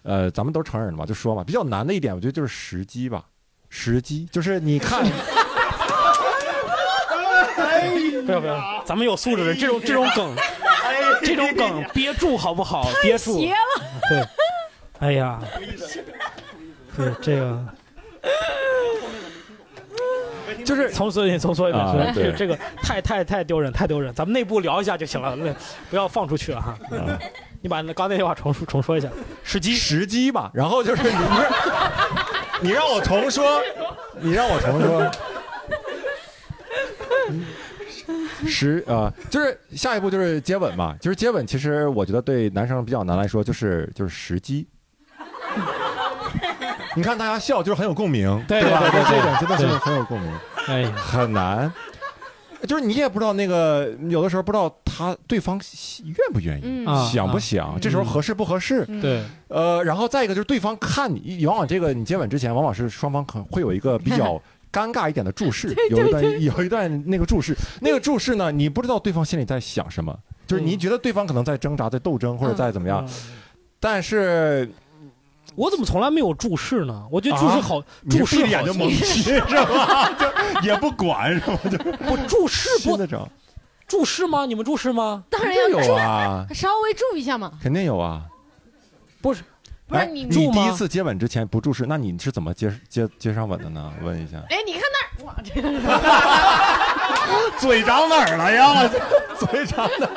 [0.03, 3.25] 呃，咱们都承认的嘛，就说嘛，比较难的一点，我觉得就是时机吧，
[3.69, 5.05] 时机就是你看。
[8.25, 10.35] 不要不要，咱们有素质的，这种这种梗，
[11.23, 12.89] 这种梗憋住好不好？
[13.01, 13.39] 憋住。
[14.09, 14.23] 对，
[14.99, 15.39] 哎呀，
[16.95, 17.65] 对这个。
[20.65, 24.13] 就是重说一遍，重说一遍，啊是对这个太太太丢人，太丢人。
[24.13, 25.53] 咱们内部聊一下就行了，那
[25.89, 26.77] 不要放出去了哈。
[27.61, 29.07] 你把那刚那句话重说重说一下，
[29.43, 30.51] 时机时机吧。
[30.53, 31.47] 然后就是你不是，
[32.61, 33.61] 你让我重说，
[34.19, 35.11] 你让我重说。
[38.47, 41.45] 时呃，就是下一步就是接吻嘛，就是接吻。
[41.45, 44.67] 其实我觉得对男生比较难来说，就是就是时机。
[46.95, 48.43] 你看大家笑，就是很有共鸣，吧？
[48.47, 50.31] 对对对对这点真的是对很有共鸣。
[50.67, 51.71] 哎，很难，
[52.67, 55.59] 就是你也不知道那个，有的时候不知道他对方
[56.03, 58.85] 愿不愿意，想不想，这时候合适不合适？
[58.87, 64.41] 嗯对，呃，然后再一个就是对方看你，往往这个你接吻之前，往往是双方可能会有一个比较
[64.71, 70.17] 尴尬一点的注视， 有一段有一段那个注视，那个注视呢，你不知道对方心里在想什么，
[70.47, 73.07] 就是你觉得对方可能在挣扎、在斗争或者在怎么样，
[73.79, 74.69] 但是。
[75.55, 77.05] 我怎么从来没有注视呢？
[77.11, 80.13] 我觉得注视好，啊注视眼就猛吸吸是吧？
[80.13, 81.57] 就也不管是吧？
[81.69, 83.27] 就不注视不的整，
[83.87, 84.45] 注视吗？
[84.45, 85.23] 你们注视吗？
[85.29, 87.53] 当然要有啊稍微注意一下嘛。
[87.61, 88.25] 肯定有啊。
[89.21, 89.45] 不是，哎，
[89.89, 93.91] 不是你你第一次接吻之前不注视，那你是怎么接接接上吻的呢？
[94.03, 94.37] 问一下。
[94.49, 95.67] 哎，你看那儿，哇，这个
[97.57, 98.87] 嘴长哪儿了呀？
[99.39, 100.13] 嘴长哪儿？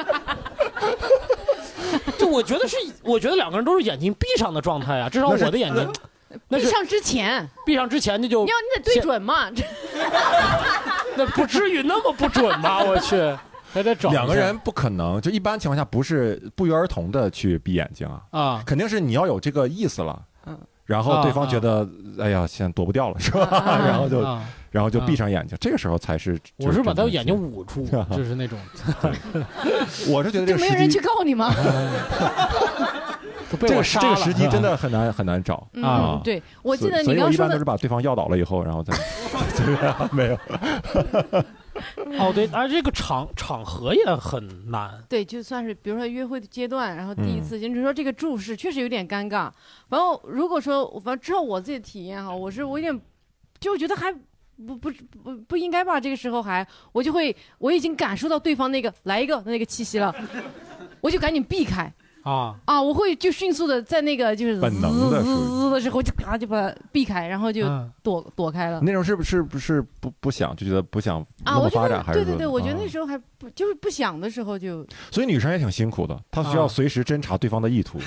[2.19, 5.91] 就我觉得是，我觉得两个人都是眼睛闭上的状态啊，至少我的眼睛，
[6.49, 9.51] 那是 闭上之前，闭上之前那就你要你得对准嘛。
[9.51, 9.65] 这
[11.17, 12.83] 那不至于那么不准吧？
[12.85, 13.17] 我去，
[13.73, 23.81] 还得找两个人不可能，就一般情况下不是不约而同的去闭眼睛啊，啊，肯定是你要有这个意思了，嗯，然后对方觉得哎呀，现在躲不掉了是吧？
[23.87, 26.39] 然后就啊然后就闭上眼睛，这个时候才是。
[26.57, 28.59] 我是把他眼睛捂住， 就是那种。
[30.09, 31.53] 我是觉得这没有人去，告你吗？
[33.57, 36.21] 被这个我杀了这个时机真的很难很难找嗯啊。
[36.25, 38.95] 对我记得你所以所以一般刚说的都是把对方要倒了以后，然后再
[39.57, 40.09] 对吧？
[40.13, 40.39] 没有。
[42.19, 45.03] 哦，对，而这个场场合也很难。
[45.09, 49.51] 对，就算是比如说约会的阶段，然后第一嗯次，就是说这个注视确实有点尴尬。
[49.89, 53.01] 反正如果说，反正之后我自己的体验哈，我是我有点
[53.59, 54.13] 就觉得还
[54.67, 54.91] 不不
[55.23, 60.15] 不不应该吧，这个时候还我就会我已经感受到对方那个来一个那个气息了，
[61.01, 61.91] 我就赶紧避开。
[62.23, 62.81] 啊啊！
[62.81, 68.81] 我会就迅速的在那个就是本能的滋滋滋的时候，就啪就把它避开，然后就嗯躲、躲开了。
[68.83, 77.99] 那种是不是不是不不想就觉得不想那啊，么我觉得发展，还是对对对，我觉得啊那时候还不就是不想的时候就所以女生也挺辛苦的，她需要啊随时侦查对方的意图，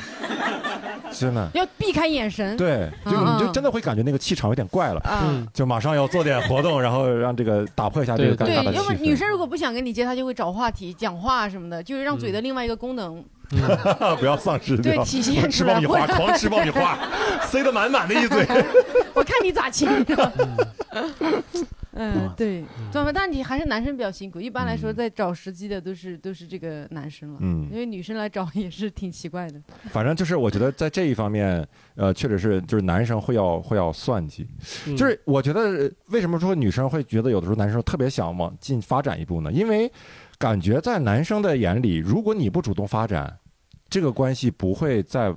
[1.11, 1.49] 真的。
[1.53, 2.55] 要避开眼神。
[2.57, 9.15] 对，就啊你就真的会感觉那个气场有点怪了，啊就马上要做点活动，然后让这个打破一下这个尴对尬的，气要么女。
[9.15, 13.23] 生如果不想跟你接，她就会找话题、讲话什么的，就是让嘴的另外一个功能。
[14.19, 16.97] 不要丧失掉，对体现吃出来爆米花，狂吃爆米花，
[17.47, 18.45] 塞得满满的一嘴。
[19.13, 19.87] 我看你咋亲。
[21.97, 23.09] 嗯，对，对吧？
[23.13, 24.37] 但你还是男生比较辛苦。
[24.37, 29.61] 一般来说，在找时机的都是都是这个男生了，嗯因为女生来找也是挺奇怪的。
[29.91, 31.65] 反正就是我觉得在这一方面，
[31.95, 34.45] 呃，确实是就是男生会要会要算计，
[34.87, 39.49] 嗯就是我觉得为什么说女生会觉得有的时候男生特别想往进发展一步呢？
[39.49, 39.89] 因为
[40.37, 43.37] 感觉在男生的眼里，如果你不主动发展，
[43.89, 45.33] 这个关系不会再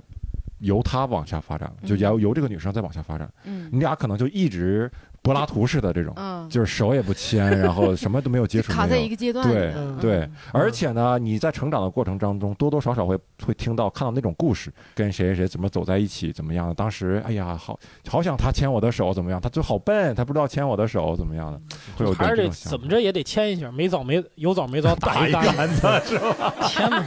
[0.60, 3.32] 由他往下发展，就由由这个女生再往下发展。
[3.44, 4.90] 嗯你俩可能就一直
[5.22, 16.74] 柏拉图式的这种，嗯就是手也不牵，然后什么都没有接触，卡在一个阶段对嗯对，而且呢，你在成长的过程当中，多多少少会会听到看到那种故事，跟谁谁谁怎么走在一起，怎么样的？
[16.74, 19.40] 当时哎呀，好好想他牵我的手，怎么样？
[19.40, 21.60] 他就好笨，他不知道牵我的手，怎么样的？
[21.96, 26.54] 会有还是得怎么着也得牵一下，没早没有早没早打一杆子是吧？
[26.62, 27.04] 天哪，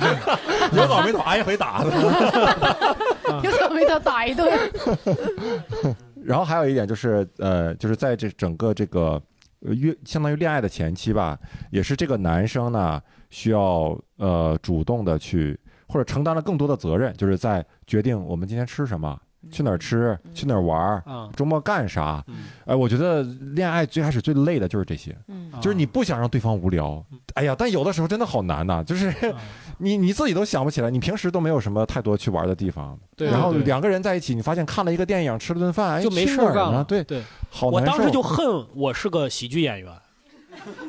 [0.74, 1.92] 有早没早挨一回打的。
[3.44, 4.52] 有早没早打一顿。
[6.24, 9.22] 然后还有一点就是，呃，就是在这整个这个
[9.62, 11.38] 呃约相当于恋爱的前期吧，
[11.72, 19.20] 也是这个男生呢需要呃主动的去或者承担了更多的责任，就是在决定我们今天吃什么。
[19.50, 20.16] 去哪儿吃？
[20.36, 21.04] 去哪儿玩儿？
[21.08, 22.24] 嗯周末干啥？
[22.66, 27.04] 哎，我觉得恋爱最开始最累的就是这些，嗯就是你不想让对方无聊。
[27.34, 29.12] 哎呀，但有的时候真的好难呐，就是
[29.82, 32.98] 你你自己都想不起来，你平时都没有什么太多去玩的地方。
[33.16, 36.72] 对然后两个人在一起，你发现看了一个电影，吃了顿饭，哎就没事儿干了。
[36.72, 39.92] 呢对对，好难受我当时就恨我是个喜剧演员，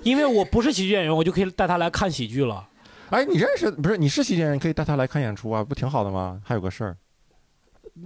[0.02, 2.68] 因为我不是喜剧演员，我就可以带他来看喜剧了。
[3.08, 3.96] 哎，你认识不是？
[3.96, 6.40] 你是喜剧演员，可以带他来看演出啊，不挺好的吗？
[6.44, 6.96] 还有个事儿，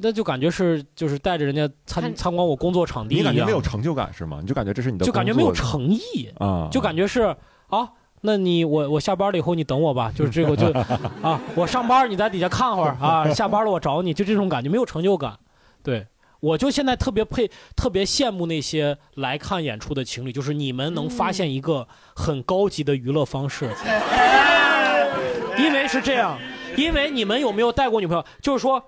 [0.00, 4.38] 那就感觉是就是带着人家参参观我工作场地一样，你感觉没有成就感是吗？
[4.40, 7.34] 你就感觉这是你的，就感觉没有诚意啊，就感觉是
[7.68, 7.90] 啊。
[8.26, 10.66] 那你我我下班了以后你等我吧，就是这个就
[11.22, 15.38] 啊，我上班你在底下看会儿啊，下班了我找你，就这种感觉没有成就感。
[15.82, 16.06] 对，
[16.40, 23.70] 我就现在特别佩特别羡慕那些来看演出的情侣，就是你们能发现一个很高级的娱乐方式，
[25.56, 26.36] 因为是这样，
[26.76, 28.24] 因为你们有没有带过女朋友？
[28.42, 28.84] 就是说。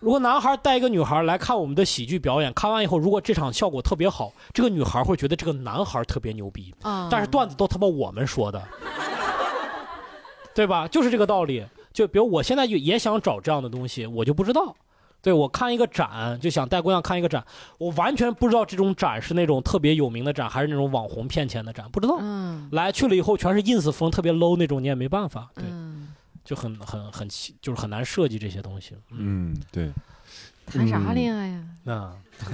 [0.00, 6.72] 如果男孩带一个女孩来看我们的喜剧表演，看完以后，如果这场效果特别好，这个女孩会觉得这个男孩特别牛逼。
[6.82, 8.62] 啊但是段子都他妈我们说的，
[10.54, 10.86] 对吧？
[10.86, 11.64] 就是这个道理。
[11.92, 14.76] 就比如我现在就也想找这样的东西，我就不知道。
[15.20, 17.44] 对我看一个展，就想带姑娘看一个展，
[17.78, 22.18] 我完全不知道这种展是那种特别有名的展，还是那种网红骗钱的展，不知道。
[22.20, 25.48] 嗯，来去了以后全是 ins 风，特别 low 那种，你也没办法。
[25.56, 26.07] 对，嗯
[26.48, 28.96] 就很很很奇，就是很难设计这些东西。
[29.10, 29.92] 嗯，对。
[30.70, 31.64] 谈啥恋爱呀？
[31.84, 32.14] 那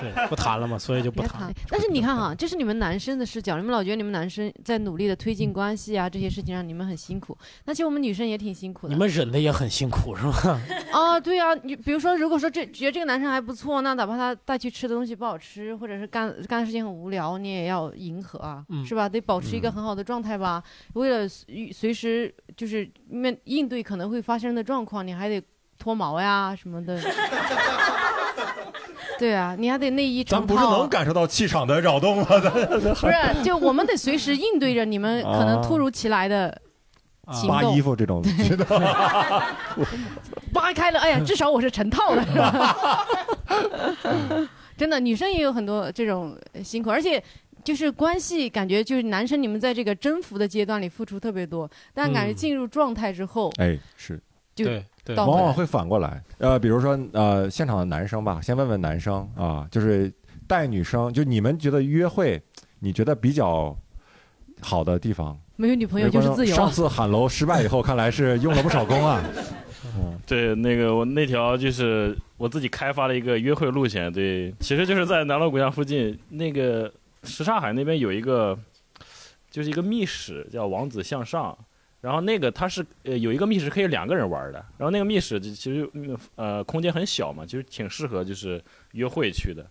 [0.00, 1.54] 对，不谈了嘛，所以就不谈谈。。
[1.68, 7.36] 但是你看哈，这是你们男生的视角，你们老觉得你们男生在努力的推进关系啊，这些事情上你们很辛苦。
[7.66, 8.92] 那其实我们女生也挺辛苦的。
[8.92, 10.60] 你们忍的也很辛苦是吧？
[10.90, 19.08] 啊， 对啊，你比如说，如果说这觉得这个男生还不错，那哪怕他带去吃的东西不好吃，或者是干干的事情很无聊，你也要迎合啊，嗯是吧？
[19.08, 20.60] 得保持一个很好的状态吧。
[20.94, 25.40] 为了随随时就是面应对可能会发生的状况，你还得
[25.78, 27.00] 脱毛呀什么的。
[29.18, 30.78] 对啊，你还得内衣咱不是套。
[30.78, 32.26] 能感受到气场的扰动吗？
[32.28, 32.38] 不
[32.94, 36.60] 不是，就我们得随时应对着你们可能突如其来的
[37.32, 37.74] 行扒动。
[37.74, 38.22] 衣服这种，
[40.52, 43.06] 扒开了，哎呀，至少我是成套的，是吧？
[44.76, 47.22] 真的，女生也有很多这种辛苦，而且
[47.64, 54.20] 就是关系，感觉就是男生你们在这个征服的阶段里付出特别多，但感觉进入状态之后，哎，是，
[54.54, 54.72] 就倒
[55.14, 56.22] 回来往往会反过来。
[56.38, 60.12] 呃，比如说呃，现场的男生吧，先问问男生啊，就是
[60.46, 62.42] 带女生，就你们觉得约会，
[62.80, 63.76] 你觉得比较
[64.60, 65.38] 好的地方？
[65.56, 69.22] 没有女朋友就是自由啊上次喊楼失败以后，看来是用了不少功啊。
[70.26, 76.92] 对，那个我那条就是我自己开发了一个约会路线，对，其实就是在南锣鼓巷附近那个
[77.22, 78.58] 什刹海那边有一个，
[79.50, 81.56] 就是一个密室叫王子向上，
[82.06, 89.66] 然后那个它是呃有一个密室可以两个人玩的，然后那个密室就其实嗯呃空间很小嘛，其实挺适合就是约会去的。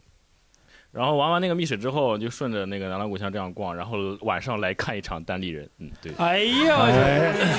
[0.92, 5.70] 然后玩完那个密室之后，就顺着那个南锣鼓巷这样逛，然后晚上来看一场单立人。
[5.80, 6.12] 嗯，对。
[6.18, 6.76] 哎呀，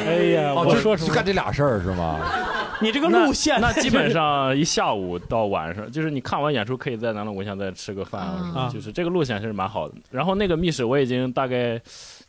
[0.07, 2.21] 哎呀，哦就我说什么就干这俩事儿是吗？
[2.83, 9.95] 你这个路线那，那基本 上一下午到晚上，就是你看完演出可以在南锣鼓巷再吃个饭啊就是这个路线是蛮好的。
[10.11, 11.81] 然后那个密室我已经大概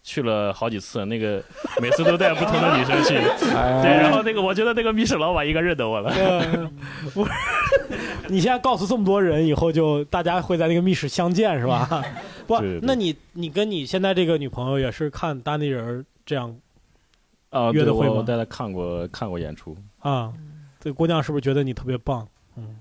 [0.07, 1.43] 去了好几次，那个
[1.81, 3.17] 每次都带不同的女生去。
[3.53, 6.09] 哎对，然后那个我觉得那个密室老板应该认得我了。
[6.15, 6.71] 嗯
[7.13, 7.31] 不是，
[8.29, 12.01] 你现在告诉这么多人，以后就大家会在那个密室相见是吧？
[12.47, 16.55] 不对对，那你你跟你现在这个女朋友也是看当地人这样
[17.49, 18.23] 啊，对，约的会吗？
[18.25, 19.75] 带她看过看过演出。
[19.99, 20.31] 啊，
[20.79, 22.25] 这姑娘是不是觉得你特别棒？
[22.55, 22.79] 嗯，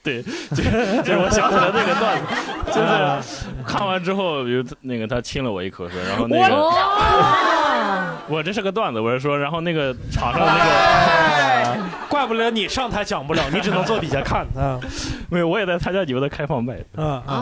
[0.04, 0.70] 对，就是
[1.02, 2.24] 就是我想起来那个段子，
[2.72, 2.86] 就是
[3.66, 6.56] 看完之后，比如那个他亲了我一口说，然后那个
[8.28, 14.78] 我这是个段子，我是说，然后那个 场上那个怪不得你上台讲不了， 你只能坐底下看啊。
[15.28, 16.78] 没有，我也在参加你们的开放麦。
[16.96, 17.34] 啊啊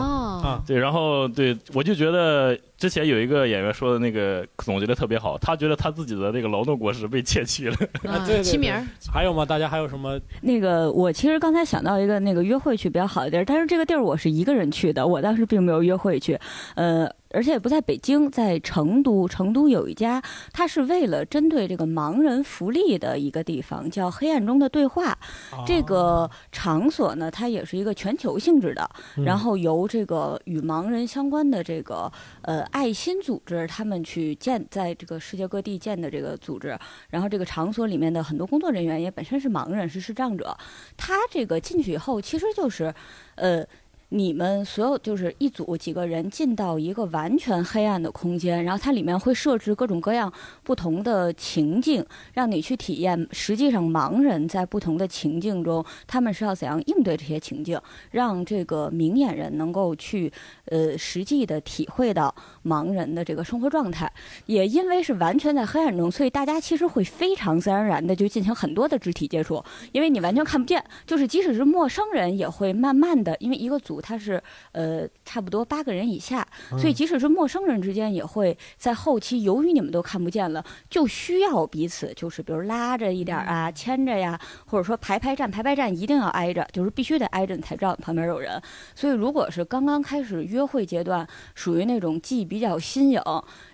[0.43, 0.63] 啊！
[0.65, 7.75] 对，然后对我就觉得之前有一个演员说的那个总结的特别好，他觉得他自己的那个劳动果实被窃取了。
[8.07, 8.83] 啊，对齐名儿。
[9.11, 9.45] 还有吗？
[9.45, 10.19] 大家还有什么？
[10.41, 16.39] 那个，我其实刚才想到一个那个约会去比较好的地儿，但是这个地儿我是一个人去的，我当时并没有约会去，
[16.75, 17.09] 呃。
[17.31, 19.27] 而且也不在北京，在成都。
[19.27, 20.19] 成都有一家，
[20.51, 25.17] 它是为了针对这个盲人福利的一个地方，叫“黑暗中的对话”。
[25.65, 28.87] 这个场所呢，它也是一个全球性质的，
[29.25, 32.09] 然后由这个与盲人相关的这个
[32.43, 36.77] 呃爱心组织，他们去建，在这个世界各地建的这个组织。
[37.09, 40.55] 然后这个场所里面的很多工作人员也本身是盲人，是视障者。
[40.95, 42.93] 他这个进去以后，其实就是
[43.35, 43.65] 呃。
[44.09, 50.31] 你们所有就是一组几个人进到一个完全黑暗的空间，然后它里面会设置各种各样
[50.63, 52.03] 不同的情境，
[52.33, 53.27] 让你去体验。
[53.31, 57.79] 实际上，盲人在不同的情境中，他们是要怎样应对这些情境，
[58.09, 60.31] 让这个明眼人能够去
[60.65, 62.33] 呃实际的体会到
[62.69, 64.11] 盲人的这个生活状态。
[64.45, 74.01] 也因为是完全在黑暗中，所以大家其实会非常自然而然的就进行很多的肢体接触，因为你完全看不见，就是即使是陌生人也会慢慢的，因为一个组。
[74.01, 74.41] 他是
[74.71, 76.47] 呃差不多八个人以下，
[76.79, 88.59] 所以即使是陌生人之间，也会在后期，由于你们都看不见了，就需要彼此，就是比如拉着一点啊，牵着呀，或者说排排站，排排站一定要挨着，就是必须得挨着，你才知道旁边有人。
[88.95, 93.21] 所以如果是刚刚开始约会阶段，属于那种既比较新颖，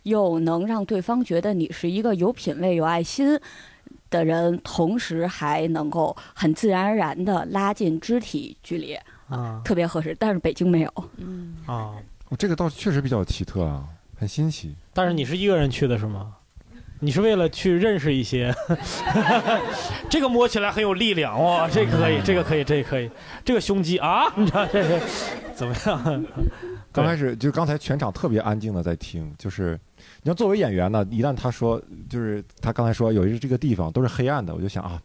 [0.03, 3.39] 又能让对方觉得你是一个有品位、有爱心
[4.09, 8.97] 的人，同时还能够很自然而然的拉近肢体距离。
[9.27, 10.93] 啊，特别合适，但是北京没有。
[11.17, 11.95] 嗯啊，
[12.29, 13.83] 我这个倒确实比较奇特啊，
[14.19, 14.75] 很新奇。
[14.93, 16.33] 但是你是一个人去的是吗？
[16.99, 18.53] 你是为了去认识一些？
[20.09, 23.09] 这个摸起来很有力量哇，这个可以，这个可以，这个可以，
[23.43, 25.01] 这个胸肌啊，你知道这个
[25.55, 26.25] 怎么样？
[26.95, 29.79] 刚开始就刚才全场特别安静的在听，就是
[30.23, 35.01] 你要作为演员呢，一旦他说就是他刚才说有一这个地方都是黑暗的，我就想啊。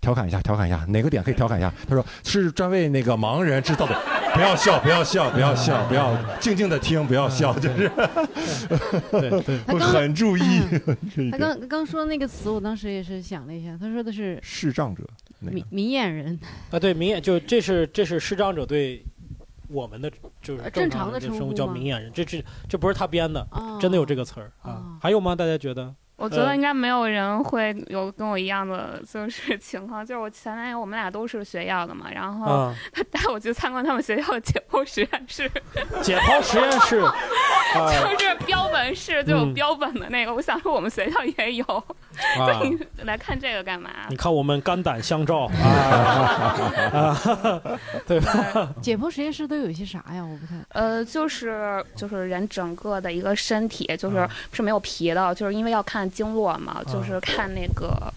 [0.00, 1.74] 调侃一下，调侃一下，哪个点可以调侃一下？
[1.88, 4.00] 他说是专为那个盲人制造的，
[4.32, 7.88] 不要笑，不要笑，不要笑，不要静静的听，不要笑，就是，
[9.10, 10.62] 会很注意。
[11.32, 15.02] 他刚刚说那个词，我当时也是想了一下，他说的是视障者，
[15.40, 16.38] 明明眼人
[16.70, 19.04] 啊，对，明眼就这是这是视障者对
[19.68, 20.10] 我们的
[20.42, 23.46] 就是正常的生物叫明眼人，这这这不是他编的，
[23.80, 24.98] 真的有这个词儿啊？
[25.00, 25.36] 还有吗？
[25.36, 25.94] 大家觉得？
[26.18, 35.48] 我觉得应该没有人会有跟我一样的就是 情况，就是我前男友，我们俩都是学药的嘛，然后 他带我去参观他们学校的解剖实验室。
[36.02, 37.00] 解剖实验室，
[38.18, 41.64] 就是标本室就有标本的那个，我想说我们学校也有。
[42.36, 42.50] 啊，
[43.04, 43.90] 来看这个干嘛？
[44.10, 45.48] 你看我们肝胆相照
[46.92, 47.62] 啊，
[48.08, 48.68] 对吧？
[48.82, 50.24] 解剖实验室都有一些啥呀？
[50.24, 50.54] 我不太……
[50.70, 58.12] 呃，就是就是人整个的一个身体，就是是没有皮的，就是因为要看经络嘛，就是看那个。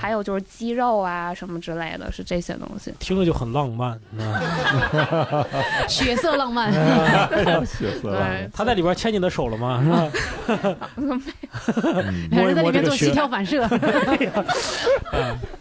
[0.00, 2.90] 还有就是肌肉啊什么之类的，是这些东西。
[2.98, 4.00] 听着就很浪漫，
[5.86, 6.72] 血色浪漫。
[7.66, 8.10] 血色。
[8.10, 9.82] 对，他在里边牵你的手了吗？
[9.84, 10.90] 是吧？
[12.30, 13.68] 没有两人在里面做膝跳反射。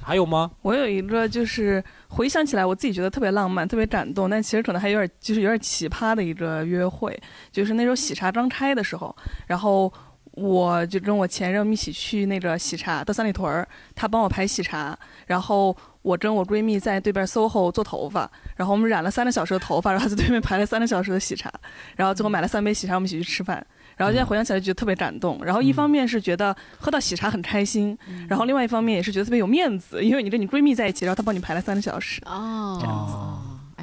[0.01, 0.49] 还有吗？
[0.61, 7.21] 我有一个，就是回想起来，我自己觉得特别浪漫、特别感动，但其实可能还有点，就是有点奇葩的一个约会，
[7.51, 9.13] 就是那时候喜茶刚开的时候，
[9.45, 9.91] 然后。
[10.35, 21.51] 我就跟我前任一起去那个喜茶到三里屯儿，他帮我排喜茶，然后我跟我闺蜜在对面 SOHO 做头发，然后我们染了三个小时的头发，然后在对面排了三个小时的喜茶，
[21.95, 23.65] 然后最后买了三杯喜茶，我们一起去吃饭。
[23.97, 25.39] 然后现在回想起来觉得特别感动。
[25.41, 32.21] 然后一方面是觉得喝到喜茶很开心，然后另外一方面也是觉得特别有面子，因为你跟你闺蜜在一起，然后她帮你排了三个小时。
[32.25, 33.13] 哦，这样子。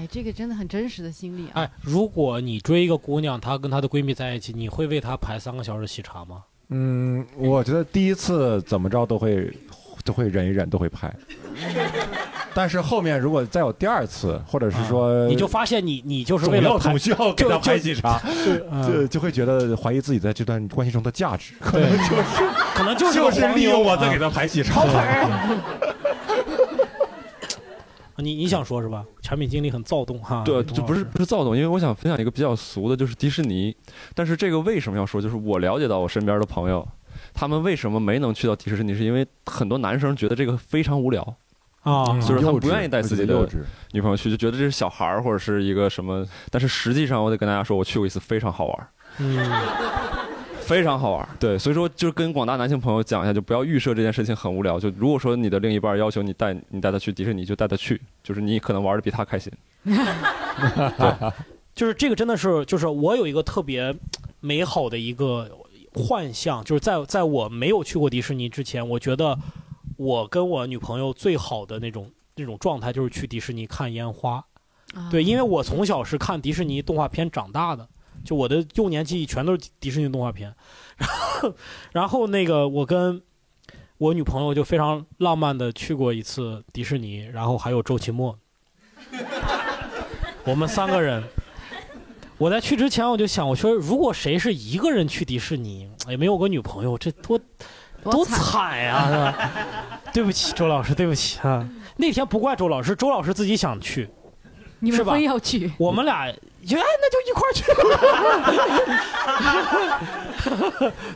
[0.03, 1.63] 哎，这个真的很真实的心理啊！
[1.63, 6.43] 哎，如果你追一个姑娘，她跟她的闺蜜在一起，你会为她排三个小时喜茶吗？
[6.71, 9.49] 嗯，我觉得第一次怎么着都会
[10.05, 11.15] 都会忍一忍，都会排。
[12.53, 18.21] 但是后面如果再有第二次，或者是说你就发现你你就是为了总需要 给她排喜茶，
[18.85, 22.23] 就就会觉得怀疑自己在这段关系中的价值，可能就是
[22.75, 24.85] 可能就是利用我在给她排喜茶。
[28.23, 29.05] 你你想说是吧？
[29.21, 30.43] 产品经理很躁动哈。
[30.45, 33.77] 对，就不是不是躁动，因为我想分享一个比较俗的，就是迪士尼。
[34.15, 35.21] 但是这个为什么要说？
[35.21, 36.87] 就是我了解到我身边的朋友，
[37.35, 38.95] 他们为什么没能去到迪士尼？
[38.95, 41.23] 是因为很多男生觉得这个非常无聊
[41.83, 43.49] 啊，就是他们不愿意带自己的
[43.93, 46.27] 女朋友去，就觉得这是小孩儿或者是一个什么。
[46.51, 48.89] 但是实际上，我得跟大家说，我去过一次，非常好玩。
[49.19, 49.39] 嗯。
[50.73, 51.29] 非常好玩。
[51.39, 54.81] 对，所以说就是跟广大男性朋友讲一下，就不要预设这件事情很无聊。
[54.81, 59.53] 就如果说你的另一半要求你带你带他去迪士尼，就带他去，就是你可能玩的比他开心。
[59.85, 61.33] 对，
[61.75, 63.95] 就是这个真的是，就是我有一个特别
[64.41, 65.51] 美好的一个
[65.95, 69.39] 幻象，就是在在我没有去过迪士尼之前，我觉得
[69.97, 74.43] 我跟我女朋友最好的那种那种状态就是去迪士尼看烟花。
[75.11, 77.89] 对，因为我从小是看迪士尼动画片长大的，
[78.25, 80.55] 就我的幼年记忆全都是迪士尼动画片。
[80.97, 81.55] 然后，
[81.93, 83.21] 然后那个我跟
[83.99, 88.39] 我女朋友就非常浪漫的去过一次迪士尼，然后还有周奇墨，
[90.45, 91.23] 我们三个人。
[92.39, 97.39] 我在去之前我就想，我说如果谁是一个人去迪士尼，也没有个女朋友，这多
[98.03, 99.51] 多惨呀，是吧？
[100.13, 101.69] 对不起，周老师，对不起啊。
[101.97, 104.09] 那天不怪周老师，周老师自己想去。
[104.83, 105.71] 你们非要去？
[105.79, 106.27] 我们俩
[106.67, 107.63] 就哎，那就一块儿去。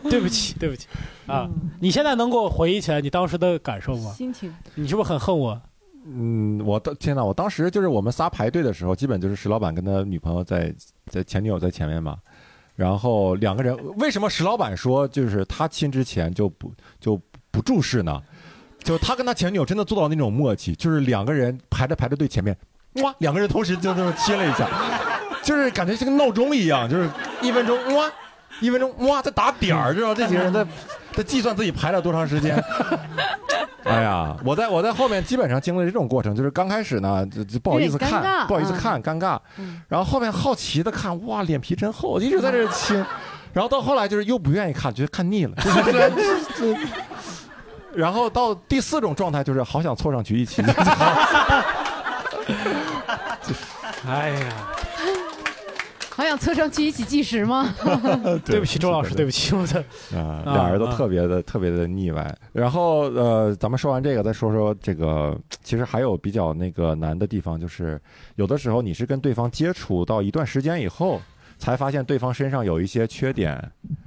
[0.08, 0.86] 对不起，对不起
[1.26, 1.50] 啊！
[1.80, 4.12] 你现在能给我回忆起来你当时的感受吗？
[4.12, 4.54] 心情？
[4.76, 5.60] 你是不是很恨我？
[6.04, 7.24] 嗯，我的天哪！
[7.24, 10.72] 我当时就是我们仨排队的时候，基本就是石老板跟他女朋友在
[11.06, 12.16] 在前女友在前面嘛，
[12.76, 18.22] 然后两个人为什么石老板说就是他亲之前就不就不注视呢？
[18.78, 22.56] 就他跟他前女友真的做到那种默契，就是两个人排着排着队前面。
[23.03, 23.14] 哇！
[23.18, 24.66] 两个人同时就这么亲了一下，
[25.42, 27.09] 就是感觉像个闹钟一样，就是
[27.40, 28.11] 一分钟哇，
[28.61, 30.66] 一分钟哇，在打点儿，知道这几个人在
[31.12, 32.62] 在计算自己排了多长时间。
[33.84, 39.38] 哎呀，我在我在后面基本上经历这种过程，就是刚开始呢就就不好意思看，不好意思看，尴尬，
[39.88, 42.97] 然后后面好奇的看，哇，脸皮真厚，一直在这亲，
[43.53, 45.53] 然后到后来就是又不愿意看，觉得看腻了，
[47.94, 50.64] 然后到第四种状态就是好想凑上去一起。
[54.07, 54.66] 哎呀，
[56.11, 57.74] 好想凑上去一起计时吗？
[58.44, 59.84] 对不起，周老师，对不起，我的
[60.16, 62.36] 啊，俩人都特别的特别的腻歪。
[62.53, 68.01] 然后呃，咱们说完这个，再说说这个，其实还有比较那个难的地方，就是
[68.36, 71.20] 有的时候你是跟对方接触到一段时间以后，
[71.59, 73.61] 才发现对方身上有一些缺点，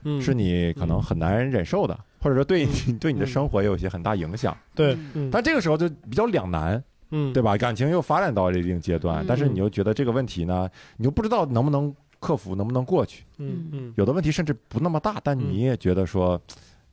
[0.06, 4.56] 嗯是你可能很难忍受的，或者说对你对你的生活也有一些很大影响。
[4.74, 4.98] 对，
[5.30, 6.82] 但这个时候就比较两难。
[7.12, 7.58] 嗯，对吧？
[7.58, 13.24] 感情又发展到了一定阶段，但是你又觉得这个问题呢，你又不知道能不能克服，能不能过去。
[13.38, 16.40] 嗯嗯，有的问题甚至不那么大，但你也觉得说，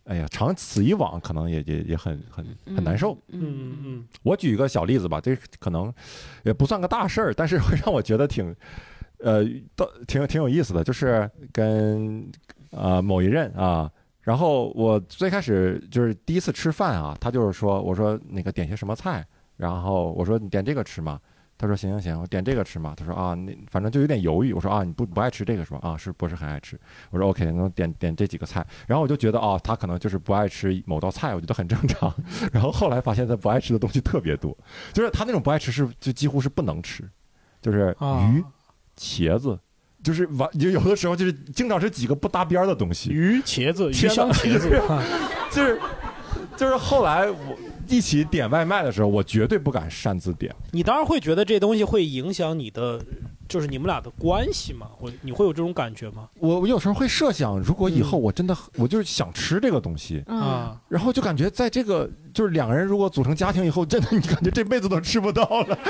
[0.04, 3.12] 哎呀，长此以往，可能也也也很很很难受。
[3.28, 4.08] 嗯嗯嗯。
[4.22, 5.92] 我举一个小例子吧，这可能
[6.44, 8.54] 也不算个大事儿，但是 会让我觉得挺，
[9.18, 9.44] 呃，
[9.74, 12.26] 到挺挺有意思的，就是跟
[12.70, 13.90] 啊某一任啊，
[14.22, 19.26] 然后我最开始就是第一次吃饭啊，他就是说，我说那个点些什么菜。
[19.56, 21.18] 然后我说你点这个吃吗？
[21.58, 22.92] 他说行行行，我点这个吃嘛？
[22.94, 24.52] 他说啊，那反正就有点犹豫。
[24.52, 25.78] 我说啊，你不不爱吃这个是吧？
[25.80, 26.78] 啊，是不是很爱吃？
[27.10, 28.62] 我说 OK，能点点这几个菜。
[28.86, 32.14] 然后我就觉得啊，他可能就是不爱吃某道菜，我觉得很正常。
[32.52, 34.54] 然后后来发现他不爱吃的东西特别多，
[34.92, 37.08] 就是他那种不爱吃是就几乎是不能吃，
[37.62, 38.44] 就是鱼、
[38.98, 39.58] 茄子，
[40.02, 43.08] 就是完就有的时候就是经常是几个不搭边的东西。
[43.08, 44.68] 鱼、茄子、鱼香茄子，
[45.50, 45.80] 就是
[46.54, 47.56] 就是后来我。
[47.88, 50.54] 一起点外卖的时候，我绝对不敢擅自点。
[50.70, 53.00] 你当然会觉得这东西会影响你的，
[53.48, 54.88] 就是你们俩的关系吗？
[54.98, 56.28] 会你会有这种感觉吗？
[56.38, 65.78] 我我有时候会设想，如果以后我真的我就是想吃这个东西啊，然后就感觉在这个就是两个人如果组成家庭以后，真的你感觉这辈子都吃不到了。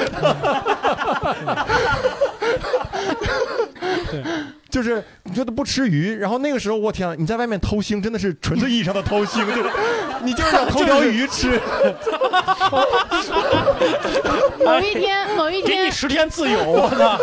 [4.11, 4.23] 对。
[4.77, 9.71] 就是你觉得不吃鱼，然后那个时候我天，你在外面偷腥，真的是纯粹意义上的偷腥，就是
[10.23, 11.59] 你就是想偷条鱼吃。
[14.63, 17.19] 某一天，某一天，给你十天自由，我操，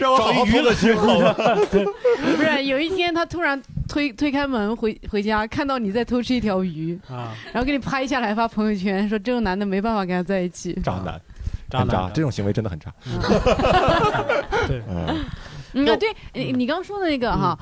[0.00, 1.32] 让我好鱼了心好了。
[1.70, 10.72] 不是，有一天他突然推推开门回回家，看到你在偷吃一条鱼啊，然后给你拍下来发朋友圈，说这种男的没办法跟他在一起。
[10.82, 11.20] 渣男，
[11.70, 12.92] 渣男，这种行为真的很渣。
[14.66, 15.24] 对，嗯。
[15.78, 17.56] 嗯，对，你你刚说的那个哈，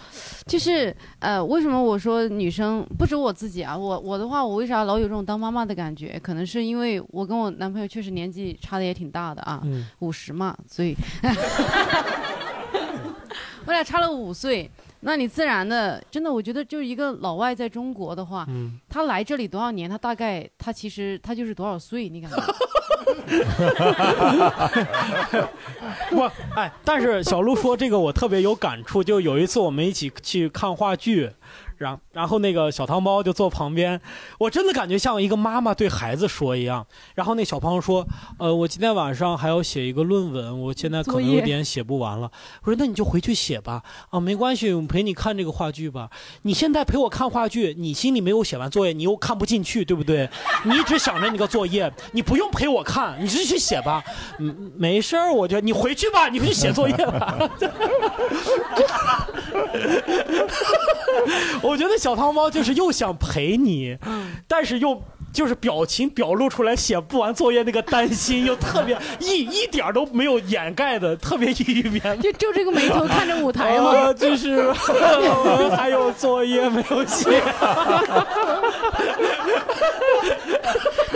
[0.46, 3.76] 就是呃，为什么我说女生不止我自己啊？
[3.76, 6.16] 我我的话，我为啥老有这种当妈妈的感觉？
[6.22, 9.60] 可能是因为我跟我男朋友确实年纪差的也挺大的啊，
[9.98, 10.94] 五十嘛，所以
[13.66, 14.70] 我俩差了五岁。
[15.06, 18.46] 那你自然的，真的，我觉得就是一个老外在中国的话，
[18.88, 22.36] 他来这里多少年，他大概他其实他就是多少岁，你感觉？
[26.10, 26.22] 不，
[26.56, 31.30] 哎，但是小鹿说这个我特别有感触，就有一次我们一起去看话剧，
[31.76, 34.00] 然然后那个小汤包就坐旁边，
[34.38, 36.86] 我真的感觉像一个妈妈对孩子说一样。
[37.14, 38.06] 然后那小胖说
[38.38, 42.30] ：“呃，我今天晚上还要写一个论文，我现在可能有点写不完了。”
[42.64, 43.82] 我说：“那你就回去写吧。
[44.10, 46.08] 啊，没关系，我陪你看这个话剧吧。
[46.42, 50.28] 你现在陪我看话剧，你心里没有写完作业，你又看不进去，对不对？
[50.64, 54.02] 你一直想着那个作业，你不用陪我看，你就去写吧。
[54.38, 57.38] 嗯，没事儿，我觉得你回去吧，你回去写作业吧。
[61.64, 63.96] 我觉得小汤猫就是又想陪你，
[64.46, 72.20] 但是又就是表情表露出来写不完作业那个担心，又特别一一点都没有掩盖的，特别抑郁面。
[72.20, 73.90] 就就这个眉头看着舞台吗？
[73.96, 74.70] 啊就是
[75.74, 77.42] 还有作业没有写。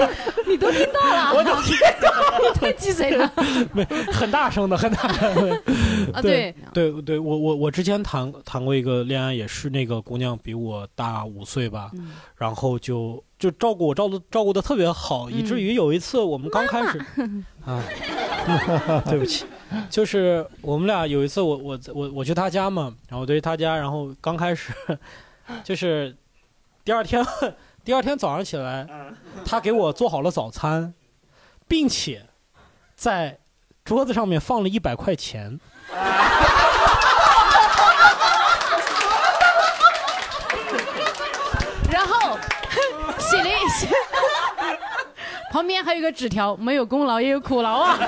[0.46, 3.30] 你都听到了，我都听到了， 你太鸡贼了。
[3.72, 5.34] 没，很大声的，很大声。
[5.34, 5.62] 的。
[6.14, 6.54] 啊对。
[6.72, 11.90] 对对，我我我之前谈谈过一个恋爱，也是那个姑娘比我大五岁吧，
[12.36, 16.98] 然后就就照顾我照顾照顾的特别好，以至于有一次我们刚开始
[17.64, 17.82] 啊，
[19.08, 19.44] 对不起，
[19.90, 24.72] 就是我们俩有一次我我我我去他家嘛，然后我对他家，然后刚开始
[25.64, 26.14] 就是
[26.84, 27.24] 第二天
[27.88, 28.86] 第二天早上起来，
[29.46, 30.92] 他给我做好了早餐，
[31.66, 32.26] 并且
[32.94, 33.38] 在
[33.82, 35.58] 桌子上面放了一百块钱。
[41.90, 42.36] 然后
[43.18, 43.88] 写了一写，
[45.50, 47.98] 旁边还有一个纸条，没有功劳也有苦劳啊。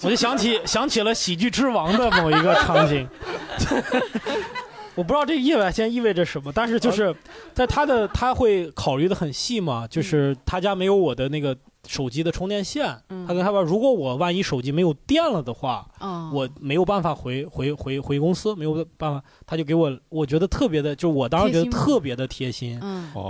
[0.00, 3.06] 我就想起想起了《喜剧之王》的某一个场景。
[4.98, 7.14] 我不知道这个意外先意味着什么，但是就是
[7.54, 11.56] 在他的他会考虑的很细嘛，就是他家没有我的那个
[11.86, 12.84] 手机的充电线，
[13.24, 22.80] 他跟他说，如果我万一手机没有电了的话，哦我没有办法回回回回公司，没有办法，他就给我，我觉得特别的，就我当时觉得特别的贴心，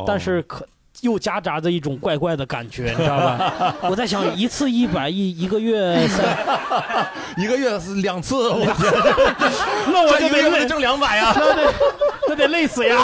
[0.06, 0.66] 但是可。
[1.02, 3.74] 又夹杂着一种怪怪的感觉，你知道吧？
[3.88, 6.26] 我在想，一次一百一，一个月三，
[7.38, 8.74] 一个月是两次，我天，
[9.92, 11.72] 那我就得个月得挣两百呀，那得
[12.28, 12.96] 那得累死呀！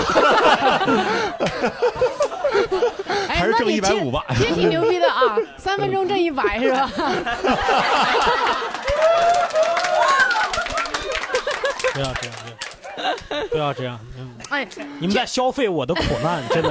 [3.28, 6.90] 哎，还是挣一百五吧也挺牛逼的啊，三分钟挣一百是吧？
[11.92, 12.34] 不要这样，
[13.50, 14.66] 不要这样，嗯哎，
[14.98, 16.70] 你们在消费我的苦难，真的。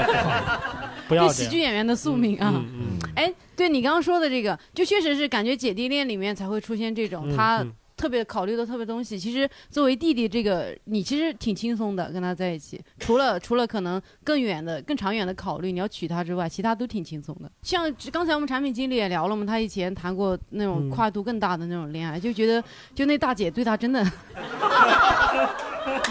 [1.07, 1.47] 不要这喜。
[1.49, 2.51] 剧演员的宿命啊。
[2.55, 3.09] 嗯嗯。
[3.15, 9.17] 哎，对你刚刚说的这个，就确实是感觉姐弟恋里面才会出现这种嗯他嗯特别考虑的特别东西。
[9.17, 17.51] 其实作为弟弟，这个你其实挺轻松的，跟他在一起，除了除了可能更远的、更长远的考虑你要娶她之外，其他都挺轻松的。
[17.61, 22.63] 像刚才我们产品经理也聊了嘛，他以前谈过那种嗯跨度更大的那种恋爱，就觉得
[22.95, 24.03] 就那大姐对他真的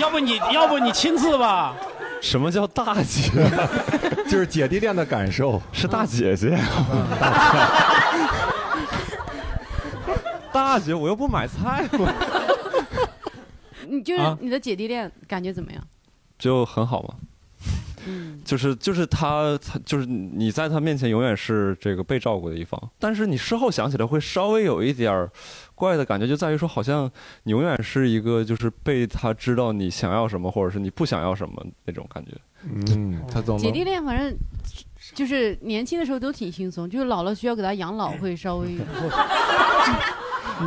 [0.00, 1.76] 要不你要不你亲自吧？
[2.20, 3.30] 什么叫大姐？
[4.30, 6.50] 就是姐弟恋的感受，是大姐姐。
[7.20, 8.51] 大姐，
[10.94, 11.88] 我又不买菜。
[13.88, 15.86] 你就是啊你的姐弟恋感觉怎么样？
[16.38, 17.14] 就很好嘛。
[18.04, 25.30] 嗯，就是就是他他就是你在他面前永远是这个被照顾的一方，但是你事后想起来会稍微有一点儿
[25.76, 27.08] 怪的感觉，就在于说好像
[27.44, 32.32] 你永远是一个就是被他知道你想要什么或者是你不想要什么那种感觉。
[32.64, 34.34] 嗯，他总姐弟恋反正
[35.14, 38.78] 就是年轻的时候都挺轻松，就是老了需要给他养老会稍微。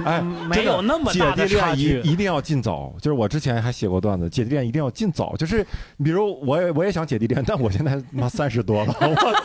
[0.06, 2.94] 哎，没有那么姐大的弟恋一一定要尽早。
[3.02, 5.36] 就是我之前还写过段子，姐弟恋一定要尽早。
[5.38, 5.66] 就是
[6.04, 9.36] 比如我也我也想姐弟恋，但我现在妈三十多了，我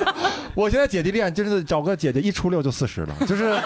[0.64, 3.56] 我现在姐弟恋就是找个姐姐一出六就四十了，就是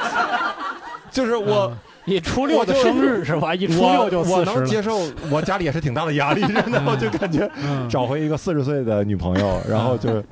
[1.10, 1.72] 就是我。
[2.06, 3.54] 你初六的生日是吧？
[3.54, 4.52] 一初六就四十了。
[4.52, 7.50] 我能接受，我家里也是挺大的压力，真的，我就感觉
[7.88, 10.22] 找回一个四十岁的女朋友，然后就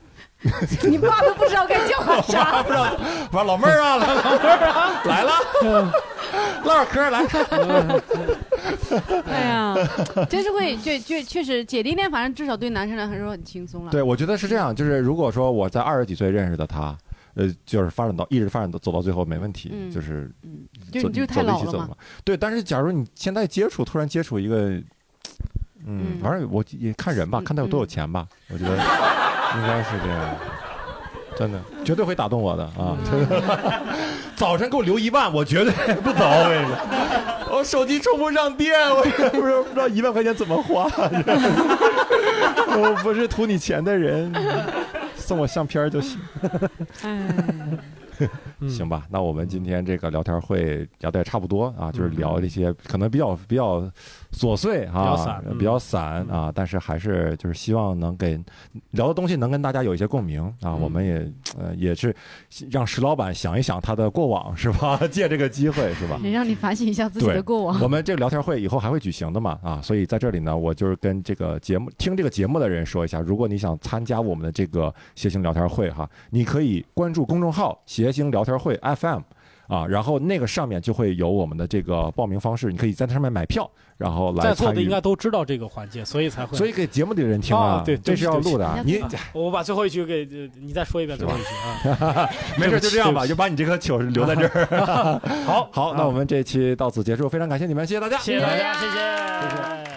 [0.89, 2.97] 你爸都不知道该叫他啥， 不知道，
[3.31, 5.33] 我说老妹儿啊，老老妹儿啊，来了，
[6.65, 7.25] 唠会嗑来。
[9.27, 9.75] 哎呀，
[10.29, 13.91] 真是会，就就确实姐弟恋，反正至少对男生来说很轻松了。
[13.93, 16.97] 对，我觉得是这样，就是如果说我在二十几岁认识的他，
[17.35, 20.31] 呃，就是发展到一直发展到走到最后没问题，嗯就是
[20.91, 21.97] 就你就太走一起走老了嘛。
[22.25, 24.85] 对，但是假如你现在接触，突然接触一个，嗯，
[25.87, 28.77] 嗯反正我也看人吧，看他有多有钱吧，我觉得
[29.57, 30.37] 应该是这样。
[31.35, 32.95] 真的，绝对会打动我的啊！
[33.11, 33.43] 真的，
[34.37, 36.21] 早晨给我留一万，我绝对不走。
[36.25, 36.77] 我跟你说，
[37.57, 40.85] 我手机充不上电，我也不知道不知道一万块钱怎么花。
[42.77, 44.31] 我不是图你钱的人，
[45.17, 46.19] 送我相片就行。
[47.01, 48.29] 哎，
[48.69, 53.83] 行吧，那我们今天这个聊天会聊的也差不多啊，就是聊一些可能比较比较
[54.33, 58.39] 琐碎啊，比较散啊，但是还是就是希望能给
[58.93, 60.75] 聊的东西能跟大家有一些共鸣啊。
[60.75, 62.15] 我们也呃也是
[62.71, 64.99] 让石老板想一想他的过往是吧？
[65.13, 66.19] 借这个机会是吧？
[66.33, 67.79] 让你反省一下自己的过往。
[67.83, 79.21] 我们这个聊天会以后还会举行的嘛啊， 所以在这里呢，我就是跟这个节目听这个节目的人说一下，如果你想参加我们的这个谐星聊天会哈，你可以关注公众号“谐星聊天会 FM”，
[79.73, 86.59] 啊，然后那个上面就会有我们的这个报名方式，你可以在那上面买票，然后来在座的应该都知道这个环节，所以才会。
[86.59, 88.83] 所以给节目里的人听啊，对，这是要录的啊。
[88.85, 90.29] 你我把最后一句给
[90.61, 92.29] 你再说一遍最后一句啊。
[92.61, 95.19] 没事，就这样吧，就把你这颗球留在这儿。
[95.47, 99.92] 好好，那我们这期到此结束，非常感谢你们，谢谢大家，谢谢大家，谢谢，谢谢。